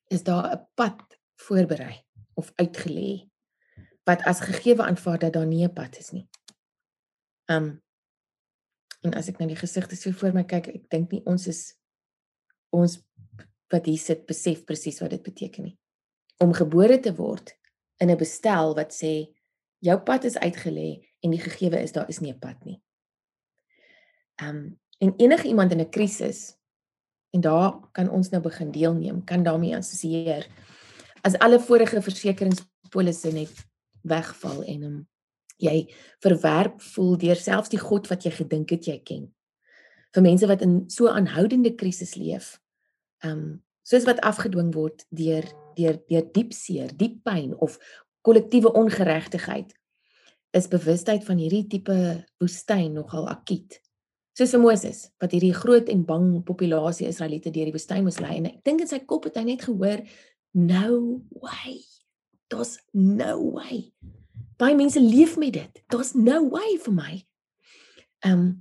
is 0.09 0.23
daar 0.23 0.53
'n 0.53 0.67
pad 0.75 1.19
voorberei 1.37 2.05
of 2.35 2.53
uitgelê 2.55 3.29
wat 4.05 4.23
as 4.23 4.41
gegeewe 4.41 4.83
aanvaar 4.83 5.19
dat 5.19 5.33
daar 5.33 5.47
nie 5.47 5.65
'n 5.65 5.73
pad 5.73 5.99
is 5.99 6.11
nie. 6.11 6.29
Um, 7.47 7.83
en 9.01 9.15
as 9.15 9.29
ek 9.29 9.39
nou 9.39 9.49
die 9.49 9.57
gesigte 9.57 9.97
so 9.97 10.11
voor 10.11 10.33
my 10.33 10.45
kyk, 10.45 10.69
ek 10.69 10.91
dink 10.91 11.11
nie 11.11 11.23
ons 11.25 11.47
is 11.47 11.75
ons 12.71 12.99
wat 13.73 13.87
hier 13.87 13.99
sit 13.99 14.27
besef 14.27 14.65
presies 14.65 15.01
wat 15.01 15.11
dit 15.11 15.23
beteken 15.23 15.65
nie. 15.65 15.79
Om 16.39 16.53
gebore 16.53 17.01
te 17.01 17.15
word 17.15 17.55
in 18.01 18.11
'n 18.11 18.17
bestel 18.17 18.75
wat 18.75 18.93
sê 18.93 19.35
jou 19.79 19.99
pad 19.99 20.25
is 20.25 20.39
uitgelê 20.39 21.05
en 21.21 21.31
die 21.31 21.41
gegewe 21.41 21.83
is 21.83 21.93
daar 21.93 22.09
is 22.09 22.21
nie 22.21 22.33
'n 22.33 22.39
pad 22.39 22.65
nie. 22.65 22.83
Um, 24.43 24.81
en 24.99 25.15
enige 25.17 25.49
iemand 25.49 25.73
in 25.73 25.81
'n 25.81 25.91
krisis 25.91 26.57
en 27.35 27.43
daar 27.43 27.81
kan 27.93 28.11
ons 28.11 28.31
nou 28.31 28.41
begin 28.43 28.71
deelneem, 28.71 29.25
kan 29.27 29.43
daarmee 29.43 29.75
assosieer. 29.77 30.47
As 31.27 31.39
alle 31.43 31.59
vorige 31.61 32.03
versekeringspolisse 32.03 33.33
net 33.35 33.65
wegval 34.07 34.63
en 34.71 34.83
um, 34.87 34.99
jy 35.59 35.89
verwerp 36.23 36.81
voel 36.95 37.17
deur 37.19 37.39
selfs 37.39 37.73
die 37.73 37.81
God 37.81 38.07
wat 38.11 38.27
jy 38.27 38.35
gedink 38.35 38.75
het 38.75 38.87
jy 38.91 39.01
ken. 39.03 39.33
vir 40.15 40.23
mense 40.23 40.47
wat 40.47 40.63
in 40.63 40.85
so 40.91 41.11
aanhoudende 41.11 41.75
krisis 41.75 42.15
leef. 42.15 42.59
Um 43.27 43.63
soos 43.85 44.07
wat 44.09 44.23
afgedwing 44.25 44.71
word 44.73 45.03
deur 45.11 45.45
deur 45.77 45.99
deur 46.09 46.29
diep 46.33 46.55
seer, 46.55 46.93
diep 46.97 47.19
pyn 47.27 47.53
of 47.59 47.77
kollektiewe 48.25 48.73
ongeregtigheid 48.73 49.75
is 50.55 50.71
bewustheid 50.71 51.27
van 51.27 51.41
hierdie 51.43 51.67
tipe 51.69 51.97
woestyn 52.39 52.95
nogal 52.95 53.27
akut. 53.29 53.81
Soos 54.35 54.55
Moses 54.59 55.05
wat 55.23 55.35
hierdie 55.35 55.55
groot 55.55 55.89
en 55.93 56.03
bang 56.07 56.29
populasie 56.47 57.07
Israeliete 57.07 57.53
deur 57.55 57.69
die 57.71 57.75
woestyn 57.77 58.03
moes 58.07 58.19
lei 58.23 58.41
en 58.41 58.49
ek 58.51 58.63
dink 58.67 58.83
in 58.83 58.91
sy 58.91 58.99
kop 59.07 59.29
het 59.29 59.39
hy 59.39 59.45
net 59.47 59.63
gehoor 59.67 60.03
no 60.59 61.23
way. 61.43 61.79
Daar's 62.51 62.77
no 62.93 63.39
way. 63.55 63.93
Baie 64.59 64.75
mense 64.79 65.01
leef 65.03 65.37
met 65.39 65.55
dit. 65.55 65.83
Daar's 65.91 66.15
no 66.19 66.41
way 66.51 66.77
vir 66.83 66.97
my. 66.99 67.15
Ehm 68.27 68.39
um, 68.39 68.53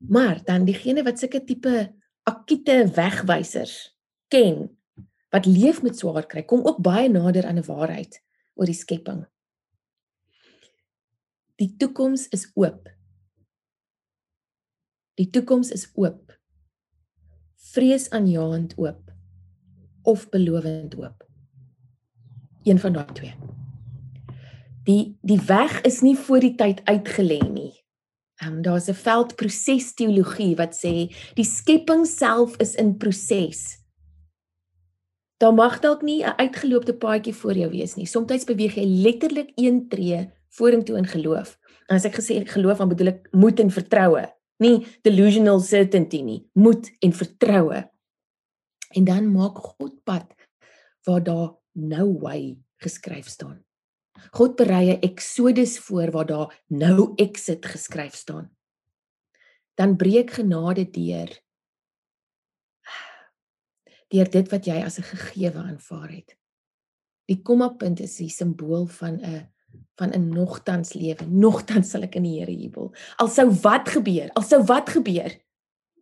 maar 0.00 0.38
dan 0.44 0.64
diegene 0.64 1.02
wat 1.04 1.18
sulke 1.20 1.42
tipe 1.44 1.90
akute 2.24 2.76
wegwysers 2.96 3.74
ken 4.32 4.70
wat 5.30 5.44
leef 5.46 5.82
met 5.84 5.98
swaar 5.98 6.24
kry, 6.26 6.42
kom 6.42 6.64
ook 6.64 6.80
baie 6.82 7.08
nader 7.08 7.46
aan 7.46 7.60
'n 7.60 7.68
waarheid 7.68 8.16
oor 8.54 8.66
die 8.66 8.74
skepping. 8.74 9.26
Die 11.60 11.76
toekoms 11.76 12.28
is 12.28 12.50
oop. 12.54 12.88
Die 15.20 15.28
toekoms 15.28 15.68
is 15.76 15.90
oop. 16.00 16.32
Vreesaanjaend 17.74 18.72
oop 18.80 19.10
of 20.08 20.28
belovend 20.32 20.96
oop. 20.96 21.26
Een 22.64 22.80
van 22.80 22.96
daai 22.96 23.12
twee. 23.12 23.34
Die 24.88 25.18
die 25.20 25.40
weg 25.44 25.80
is 25.84 26.00
nie 26.00 26.16
voor 26.16 26.40
die 26.40 26.54
tyd 26.56 26.80
uitgelê 26.88 27.38
nie. 27.50 27.74
Ehm 28.40 28.56
um, 28.56 28.62
daar's 28.64 28.88
'n 28.88 28.96
veldproses 28.96 29.92
teologie 29.94 30.56
wat 30.56 30.72
sê 30.72 31.12
die 31.36 31.44
skepping 31.44 32.06
self 32.06 32.56
is 32.56 32.74
in 32.74 32.96
proses. 32.96 33.76
Daar 35.36 35.54
mag 35.54 35.80
dalk 35.80 36.02
nie 36.02 36.24
'n 36.24 36.36
uitgeloopte 36.36 36.96
paadjie 36.96 37.34
voor 37.34 37.56
jou 37.56 37.70
wees 37.70 37.94
nie. 37.94 38.06
Somstyds 38.06 38.44
beweeg 38.44 38.74
jy 38.74 38.86
letterlik 38.86 39.52
een 39.54 39.88
tree 39.88 40.32
vorentoe 40.48 40.96
in 40.96 41.06
geloof. 41.06 41.58
En 41.86 41.96
as 41.96 42.04
ek 42.04 42.14
gesê 42.14 42.46
geloof, 42.46 42.78
dan 42.78 42.88
bedoel 42.88 43.06
ek 43.06 43.28
moed 43.32 43.60
en 43.60 43.70
vertroue, 43.70 44.39
nie 44.60 44.86
delusional 45.02 45.60
certainty 45.60 46.22
nie, 46.22 46.40
moed 46.52 46.90
en 47.00 47.12
vertroue. 47.12 47.82
En 48.96 49.04
dan 49.04 49.32
maak 49.32 49.58
God 49.58 49.96
pad 50.04 50.26
waar 51.06 51.22
daar 51.24 51.50
no 51.72 52.18
way 52.20 52.58
geskryf 52.82 53.28
staan. 53.28 53.64
God 54.32 54.56
berei 54.56 54.92
'n 54.92 55.00
Exodus 55.00 55.78
voor 55.78 56.10
waar 56.10 56.26
daar 56.26 56.62
nou 56.66 57.12
exit 57.16 57.66
geskryf 57.66 58.14
staan. 58.14 58.50
Dan 59.74 59.96
breek 59.96 60.30
genade 60.30 60.90
deur 60.90 61.40
deur 64.10 64.30
dit 64.30 64.48
wat 64.50 64.66
jy 64.66 64.82
as 64.82 64.98
'n 64.98 65.02
gegewe 65.02 65.58
aanvaar 65.58 66.10
het. 66.10 66.36
Die 67.24 67.42
kommapunt 67.42 68.00
is 68.00 68.16
die 68.16 68.28
simbool 68.28 68.86
van 68.86 69.20
'n 69.22 69.48
van 70.00 70.12
'n 70.16 70.28
nogtans 70.28 70.92
lewe. 70.92 71.24
Nogtans 71.28 71.90
sal 71.90 72.02
ek 72.02 72.14
in 72.14 72.22
die 72.22 72.38
Here 72.38 72.56
jubel. 72.56 72.92
Al 73.16 73.28
sou 73.28 73.50
wat 73.62 73.88
gebeur, 73.88 74.30
al 74.32 74.42
sou 74.42 74.62
wat 74.64 74.88
gebeur, 74.88 75.36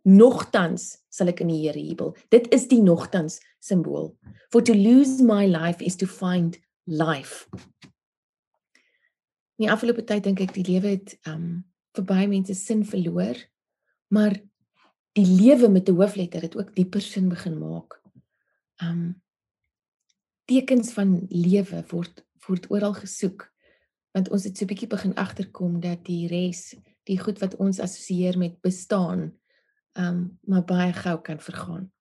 nogtans 0.03 0.97
sal 1.09 1.27
ek 1.27 1.41
in 1.43 1.51
die 1.51 1.67
Here 1.67 1.79
jubel. 1.79 2.15
Dit 2.29 2.47
is 2.53 2.67
die 2.67 2.81
nogtans 2.81 3.39
simbool. 3.59 4.15
For 4.49 4.63
to 4.63 4.73
lose 4.73 5.23
my 5.23 5.45
life 5.45 5.83
is 5.83 5.95
to 5.95 6.07
find 6.07 6.59
life. 6.85 7.47
In 9.59 9.67
die 9.67 9.71
afgelope 9.71 10.05
tyd 10.07 10.23
dink 10.23 10.39
ek 10.39 10.53
die 10.55 10.63
lewe 10.63 10.95
het 10.95 11.17
um 11.27 11.65
vir 11.97 12.05
baie 12.05 12.27
mense 12.27 12.53
sin 12.55 12.85
verloor, 12.85 13.35
maar 14.07 14.37
die 15.17 15.25
lewe 15.25 15.67
met 15.67 15.89
'n 15.89 15.95
hoofletter 15.95 16.41
het 16.41 16.55
ook 16.55 16.75
dieper 16.75 17.01
sin 17.01 17.29
begin 17.29 17.59
maak. 17.59 17.99
Um 18.81 19.21
tekens 20.45 20.93
van 20.93 21.27
lewe 21.29 21.83
word 21.91 22.23
word 22.47 22.71
oral 22.71 22.93
gesoek 22.93 23.51
want 24.11 24.29
ons 24.29 24.43
het 24.43 24.57
so 24.57 24.65
'n 24.65 24.67
bietjie 24.67 24.87
begin 24.87 25.15
agterkom 25.15 25.79
dat 25.79 26.05
die 26.05 26.27
res, 26.27 26.75
die 27.03 27.19
goed 27.19 27.39
wat 27.39 27.55
ons 27.55 27.79
assosieer 27.79 28.37
met 28.37 28.61
bestaan, 28.61 29.33
um 29.93 30.39
maar 30.41 30.65
baie 30.65 30.93
gou 30.93 31.21
kan 31.21 31.39
vergaan. 31.39 31.91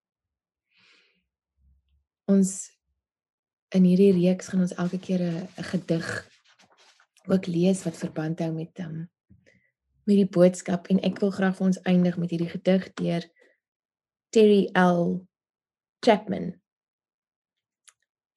Ons 2.24 2.70
in 3.68 3.84
hierdie 3.84 4.12
reeks 4.12 4.48
gaan 4.48 4.60
ons 4.60 4.74
elke 4.74 4.98
keer 4.98 5.20
'n 5.20 5.48
gedig 5.72 6.28
ook 7.28 7.46
lees 7.46 7.82
wat 7.84 7.96
verband 7.96 8.38
hou 8.38 8.52
met 8.52 8.78
um, 8.78 9.10
met 10.08 10.16
die 10.16 10.28
boodskap 10.28 10.86
en 10.88 11.00
ek 11.04 11.20
wil 11.20 11.30
graag 11.30 11.56
vir 11.56 11.66
ons 11.66 11.82
eindig 11.82 12.16
met 12.16 12.30
hierdie 12.30 12.48
gedig 12.48 12.92
deur 12.94 13.24
Terry 14.32 14.70
L 14.72 15.26
Chapman. 16.00 16.54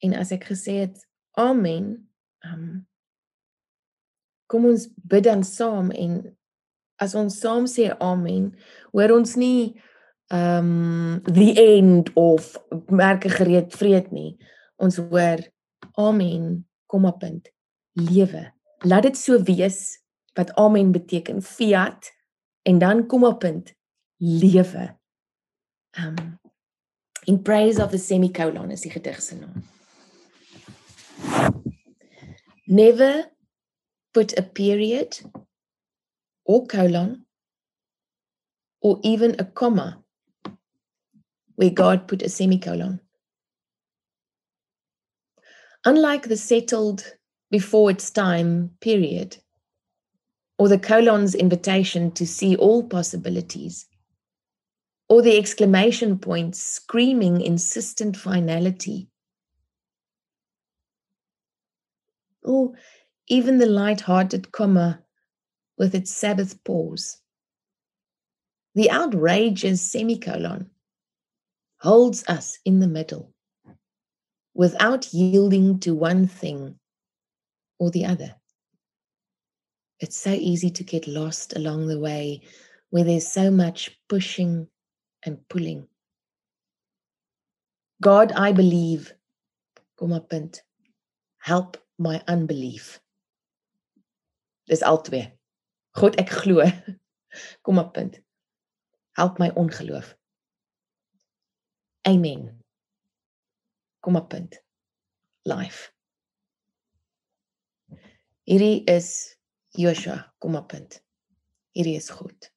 En 0.04 0.14
as 0.14 0.32
ek 0.32 0.50
gesê 0.52 0.82
het 0.84 1.08
amen, 1.40 2.10
um, 2.44 2.88
kom 4.52 4.68
ons 4.68 4.90
bid 5.08 5.24
dan 5.28 5.46
saam 5.48 5.94
en 5.96 6.20
as 7.02 7.16
ons 7.18 7.40
saam 7.42 7.66
sê 7.70 7.90
amen, 8.04 8.52
hoor 8.92 9.16
ons 9.16 9.38
nie 9.40 9.72
um 10.32 11.20
the 11.28 11.56
end 11.60 12.12
of 12.20 12.54
merke 12.92 13.32
gereed 13.32 13.72
vrede 13.76 14.14
nie. 14.16 14.36
Ons 14.80 15.00
hoor 15.02 15.42
amen, 16.00 16.64
komma 16.92 17.12
punt, 17.20 17.50
lewe. 18.00 18.46
Laat 18.88 19.10
dit 19.10 19.20
so 19.20 19.40
wees 19.48 19.82
wat 20.38 20.54
amen 20.60 20.94
beteken 20.96 21.42
fiat 21.44 22.12
en 22.68 22.80
dan 22.80 23.06
kom 23.12 23.26
op 23.28 23.42
punt 23.44 23.74
lewe. 24.22 24.92
Um 25.98 26.40
in 27.30 27.38
praise 27.44 27.78
of 27.84 27.92
the 27.92 28.00
semicolon 28.02 28.72
is 28.72 28.82
die 28.82 28.92
gedig 28.92 29.22
se 29.22 29.36
naam. 29.38 29.62
Never 32.66 33.28
put 34.14 34.38
a 34.38 34.42
period 34.42 35.20
or 36.46 36.66
colon 36.66 37.26
or 38.82 39.00
even 39.04 39.36
a 39.40 39.46
comma 39.46 40.04
where 41.56 41.70
god 41.70 42.08
put 42.08 42.22
a 42.22 42.30
semicolon. 42.30 43.00
Unlike 45.86 46.28
the 46.28 46.38
settled 46.38 47.16
before 47.50 47.92
its 47.92 48.10
time 48.10 48.72
period, 48.82 49.38
or 50.58 50.68
the 50.70 50.78
colon's 50.80 51.34
invitation 51.34 52.12
to 52.12 52.26
see 52.26 52.56
all 52.56 52.88
possibilities, 52.88 53.88
or 55.10 55.22
the 55.22 55.38
exclamation 55.38 56.18
point 56.20 56.56
screaming 56.56 57.42
insistent 57.42 58.16
finality, 58.16 59.10
or 62.44 62.74
even 63.32 63.60
the 63.60 63.66
light-hearted 63.66 64.52
comma 64.52 65.02
with 65.78 65.96
its 65.96 66.12
Sabbath 66.12 66.62
pause. 66.66 67.18
The 68.76 68.92
outrageous 68.92 69.82
semicolon 69.82 70.70
holds 71.78 72.26
us 72.28 72.60
in 72.66 72.82
the 72.82 72.90
middle 72.90 73.34
without 74.54 75.14
yielding 75.14 75.80
to 75.80 75.96
one 75.96 76.28
thing 76.28 76.78
or 77.80 77.90
the 77.90 78.04
other. 78.04 78.36
It's 80.02 80.18
so 80.18 80.32
easy 80.32 80.70
to 80.70 80.84
get 80.84 81.08
lost 81.08 81.56
along 81.56 81.88
the 81.88 82.00
way 82.00 82.42
where 82.90 83.06
there's 83.06 83.32
so 83.32 83.50
much 83.50 83.98
pushing 84.10 84.68
and 85.26 85.38
pulling. 85.48 85.88
God, 88.02 88.34
I 88.34 88.52
believe, 88.52 89.14
kom 89.98 90.12
op 90.12 90.30
punt. 90.30 90.64
Help 91.40 91.78
my 91.98 92.22
unbelief. 92.28 93.00
Dis 94.72 94.84
al 94.88 95.02
twee. 95.04 95.28
God, 96.00 96.16
ek 96.22 96.32
glo. 96.42 96.64
Kom 97.68 97.80
op 97.82 97.94
punt. 97.94 98.22
Help 99.20 99.40
my 99.44 99.52
ongeloof. 99.60 100.14
Amen. 102.08 102.64
Kom 104.00 104.16
op 104.16 104.30
punt. 104.32 104.62
Life. 105.44 105.92
Hierdie 108.48 108.84
is 108.90 109.38
Joshua, 109.78 110.34
kom 110.40 110.56
op 110.56 110.68
punt. 110.68 110.98
Hierdie 111.72 111.96
is 111.96 112.10
God. 112.10 112.50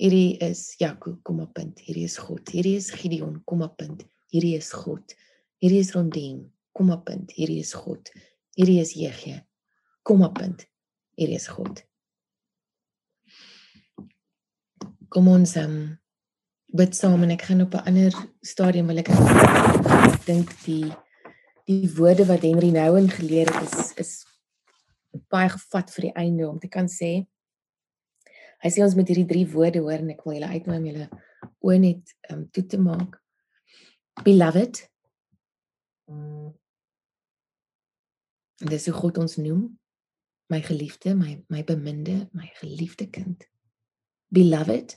Hierdie 0.00 0.38
is 0.38 0.62
Jakob, 0.78 1.18
kom 1.22 1.42
op 1.42 1.52
punt. 1.54 1.80
Hierdie 1.84 2.06
is 2.06 2.16
God. 2.18 2.48
Hierdie 2.48 2.76
is 2.78 2.90
Gideon, 2.94 3.42
kom 3.44 3.64
op 3.66 3.76
punt. 3.76 4.06
Hierdie 4.32 4.54
is 4.56 4.70
God. 4.72 5.16
Hierdie 5.60 5.82
is 5.82 5.92
Rondien, 5.96 6.44
kom 6.72 6.94
op 6.94 7.04
punt. 7.10 7.34
Hierdie 7.36 7.60
is 7.64 7.74
God. 7.74 8.12
Hierdie 8.56 8.78
is 8.80 8.94
Jegie. 8.96 9.40
Kom 10.06 10.22
op 10.24 10.38
punt. 10.38 10.69
Hierdie 11.20 11.36
is 11.36 11.50
God. 11.52 11.82
Kom 15.12 15.26
ons 15.28 15.52
um 15.60 15.74
bid 16.72 16.94
saam 16.96 17.26
en 17.26 17.34
ek 17.34 17.42
gaan 17.48 17.60
op 17.66 17.74
'n 17.76 17.84
ander 17.90 18.14
stadium 18.40 18.86
wil 18.88 19.02
ek 19.02 19.10
dink 20.24 20.48
die 20.64 20.88
die 21.68 21.90
woorde 21.98 22.24
wat 22.24 22.46
Henry 22.46 22.70
Nouwen 22.70 23.10
geleer 23.10 23.52
het 23.52 23.68
is 23.68 23.92
is 23.96 24.12
baie 25.28 25.48
gevat 25.48 25.90
vir 25.90 26.02
die 26.08 26.16
einde 26.22 26.48
om 26.48 26.58
te 26.58 26.68
kan 26.68 26.88
sê 26.88 27.26
Hy 28.62 28.68
sê 28.68 28.82
ons 28.84 28.94
moet 28.94 29.08
hierdie 29.08 29.28
drie 29.28 29.46
woorde 29.48 29.80
hoor 29.80 30.00
en 30.00 30.10
ek 30.10 30.24
wil 30.24 30.34
julle 30.36 30.52
uitnooi 30.52 30.78
om 30.78 30.86
julle 30.86 31.08
oë 31.64 31.78
net 31.80 32.16
um, 32.30 32.48
toe 32.52 32.66
te 32.66 32.76
maak. 32.78 33.16
Beloved. 34.24 34.90
En 36.08 36.52
dis 38.68 38.86
hoe 38.86 38.94
God 38.94 39.18
ons 39.18 39.36
noem. 39.36 39.79
My 40.50 40.58
geliefde, 40.60 41.14
my 41.14 41.38
my 41.48 41.62
beminde, 41.62 42.28
my 42.32 42.50
geliefde 42.58 43.06
kind. 43.10 43.44
Beloved. 44.34 44.96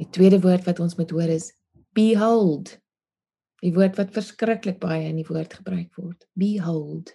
Die 0.00 0.08
tweede 0.08 0.40
woord 0.40 0.64
wat 0.64 0.80
ons 0.80 0.96
moet 0.96 1.10
hoor 1.12 1.28
is 1.28 1.50
behold. 1.92 2.78
Die 3.60 3.72
woord 3.76 3.98
wat 4.00 4.14
verskriklik 4.16 4.78
baie 4.80 5.04
in 5.10 5.18
die 5.20 5.26
woord 5.28 5.52
gebruik 5.58 5.92
word. 6.00 6.24
Behold. 6.32 7.12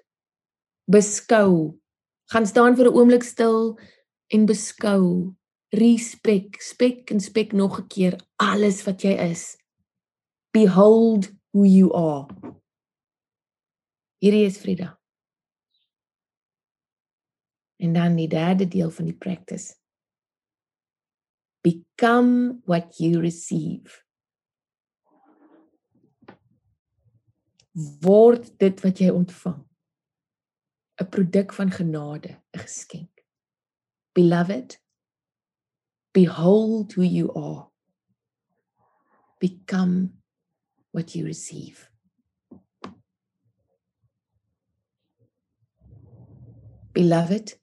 Beskou. 0.85 1.73
Gaan 2.29 2.45
staan 2.45 2.77
vir 2.77 2.89
'n 2.89 2.93
oomblik 2.93 3.23
stil 3.23 3.79
en 4.29 4.45
beskou. 4.45 5.33
Respek, 5.73 6.61
spek 6.61 7.11
en 7.11 7.19
spek 7.19 7.53
nog 7.53 7.79
'n 7.79 7.88
keer 7.88 8.19
alles 8.38 8.85
wat 8.85 9.01
jy 9.01 9.17
is. 9.31 9.57
Behold 10.53 11.33
who 11.51 11.65
you 11.65 11.91
are. 11.93 12.27
Hierdie 14.21 14.45
is 14.45 14.57
Frida. 14.57 14.99
En 17.86 17.93
dan 17.93 18.15
die 18.17 18.30
derde 18.32 18.65
deel 18.67 18.89
van 18.89 19.06
die 19.06 19.17
practice. 19.17 19.76
Become 21.62 22.62
what 22.65 22.98
you 22.98 23.21
receive. 23.21 24.06
word 27.76 28.54
dit 28.60 28.82
wat 28.86 29.00
jy 29.04 29.12
ontvang 29.12 29.60
'n 31.04 31.10
produk 31.12 31.54
van 31.54 31.71
genade, 31.71 32.32
'n 32.56 32.60
geskenk. 32.60 33.26
Beloved, 34.13 34.80
behold 36.12 36.93
who 36.93 37.04
you 37.04 37.28
are. 37.36 37.67
Become 39.39 40.21
what 40.91 41.12
you 41.12 41.26
receive. 41.26 41.91
Beloved, 46.93 47.60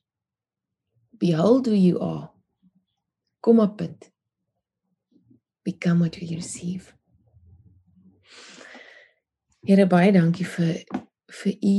behold 1.23 1.67
who 1.67 1.75
you 1.75 2.01
are. 2.01 2.31
Kom 3.41 3.61
op 3.61 3.77
punt. 3.77 4.11
Become 5.63 5.99
what 5.99 6.17
you 6.17 6.35
receive. 6.35 6.95
Here 9.63 9.87
baie 9.87 10.11
dankie 10.11 10.47
vir 10.47 10.83
vir 11.33 11.55
u 11.55 11.77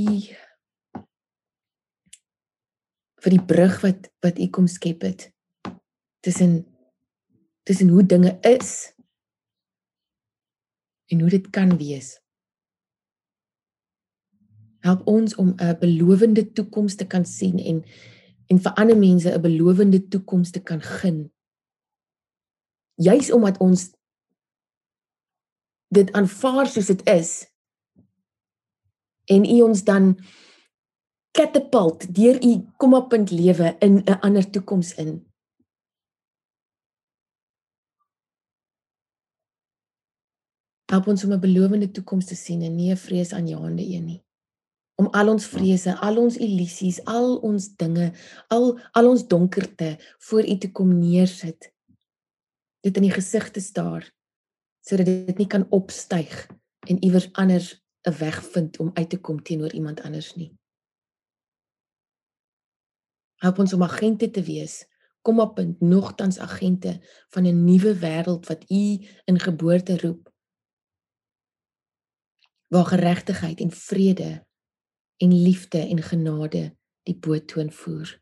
vir 3.24 3.36
die 3.36 3.44
brug 3.52 3.76
wat 3.84 4.08
wat 4.24 4.40
u 4.40 4.48
kom 4.56 4.70
skep 4.72 5.04
het 5.04 5.28
tussen 6.24 6.64
tussen 7.68 7.92
hoe 7.92 8.06
dinge 8.08 8.38
is 8.48 8.94
en 11.12 11.20
hoe 11.20 11.30
dit 11.36 11.52
kan 11.52 11.76
wees. 11.78 12.16
Help 14.88 15.04
ons 15.08 15.36
om 15.36 15.56
'n 15.60 15.80
belowende 15.80 16.52
toekoms 16.52 16.96
te 16.96 17.08
kan 17.08 17.26
sien 17.26 17.60
en 17.60 17.84
en 18.54 18.62
vir 18.62 18.74
ander 18.78 18.98
mense 18.98 19.30
'n 19.30 19.42
belowende 19.42 20.00
toekoms 20.08 20.52
te 20.52 20.62
kan 20.62 20.82
gun. 20.82 21.32
Juis 22.96 23.32
omdat 23.32 23.58
ons 23.58 23.90
dit 25.88 26.12
aanvaar 26.12 26.68
soos 26.68 26.86
dit 26.86 27.02
is 27.10 27.32
en 29.26 29.46
u 29.46 29.62
ons 29.62 29.84
dan 29.84 30.18
catapult 31.32 32.16
deur 32.16 32.38
u 32.46 32.54
komapunt 32.78 33.32
lewe 33.32 33.76
in 33.80 34.04
'n 34.06 34.20
ander 34.22 34.50
toekoms 34.50 34.94
in. 34.94 35.12
Help 40.92 41.08
ons 41.08 41.24
om 41.24 41.34
'n 41.34 41.40
belowende 41.40 41.92
toekoms 41.92 42.26
te 42.26 42.36
sien 42.36 42.62
en 42.62 42.76
nie 42.76 42.92
'n 42.92 42.98
vreesaanjaende 42.98 43.86
een 43.96 44.06
nie. 44.06 44.24
Om 45.04 45.10
al 45.12 45.34
ons 45.34 45.46
vrese, 45.52 45.92
al 46.00 46.16
ons 46.22 46.38
illusies, 46.40 47.02
al 47.12 47.34
ons 47.44 47.66
dinge, 47.76 48.14
al 48.56 48.70
al 48.96 49.10
ons 49.10 49.26
donkerte 49.28 49.98
voor 50.30 50.48
u 50.48 50.56
te 50.58 50.70
kom 50.72 50.94
neersit. 50.96 51.68
Dit 52.80 52.96
in 53.02 53.10
die 53.10 53.16
gesig 53.16 53.50
te 53.52 53.60
staar 53.60 54.08
sodat 54.84 55.08
dit 55.08 55.38
nie 55.40 55.48
kan 55.48 55.64
opstyg 55.76 56.32
en 56.92 57.04
iewers 57.04 57.30
anders 57.40 57.68
'n 58.08 58.16
weg 58.20 58.40
vind 58.54 58.80
om 58.80 58.92
uit 58.94 59.10
te 59.10 59.20
kom 59.20 59.44
teenoor 59.44 59.74
iemand 59.74 60.02
anders 60.02 60.36
nie. 60.36 60.52
Help 63.44 63.60
ons 63.60 63.74
om 63.74 63.84
agente 63.84 64.30
te 64.30 64.44
wees, 64.44 64.86
kom 65.22 65.40
op 65.40 65.56
punt 65.56 65.80
nogtans 65.80 66.40
agente 66.40 67.00
van 67.30 67.44
'n 67.44 67.64
nuwe 67.64 67.96
wêreld 67.96 68.48
wat 68.48 68.72
U 68.72 69.08
in 69.26 69.40
geboorte 69.40 69.98
roep. 69.98 70.32
Waar 72.68 72.86
geregtigheid 72.86 73.60
en 73.60 73.72
vrede 73.72 74.46
en 75.24 75.32
liefde 75.32 75.80
en 75.80 76.02
genade 76.04 76.64
die 77.08 77.16
boot 77.16 77.56
voer. 77.72 78.20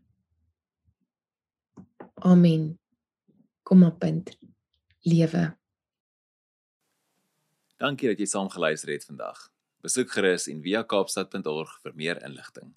Amen. 2.13 2.79
Kom 3.63 3.83
op 3.83 3.99
punt. 3.99 4.37
Lewe. 4.99 5.57
Dankie 7.81 8.11
dat 8.11 8.19
jy 8.21 8.27
saam 8.29 8.49
geluister 8.53 8.91
het 8.93 9.05
vandag. 9.05 9.47
Besoek 9.81 10.11
gerus 10.13 10.45
en 10.51 10.61
via 10.61 10.83
kaapstad.org 10.85 11.79
vir 11.81 11.95
meer 11.97 12.21
inligting. 12.21 12.75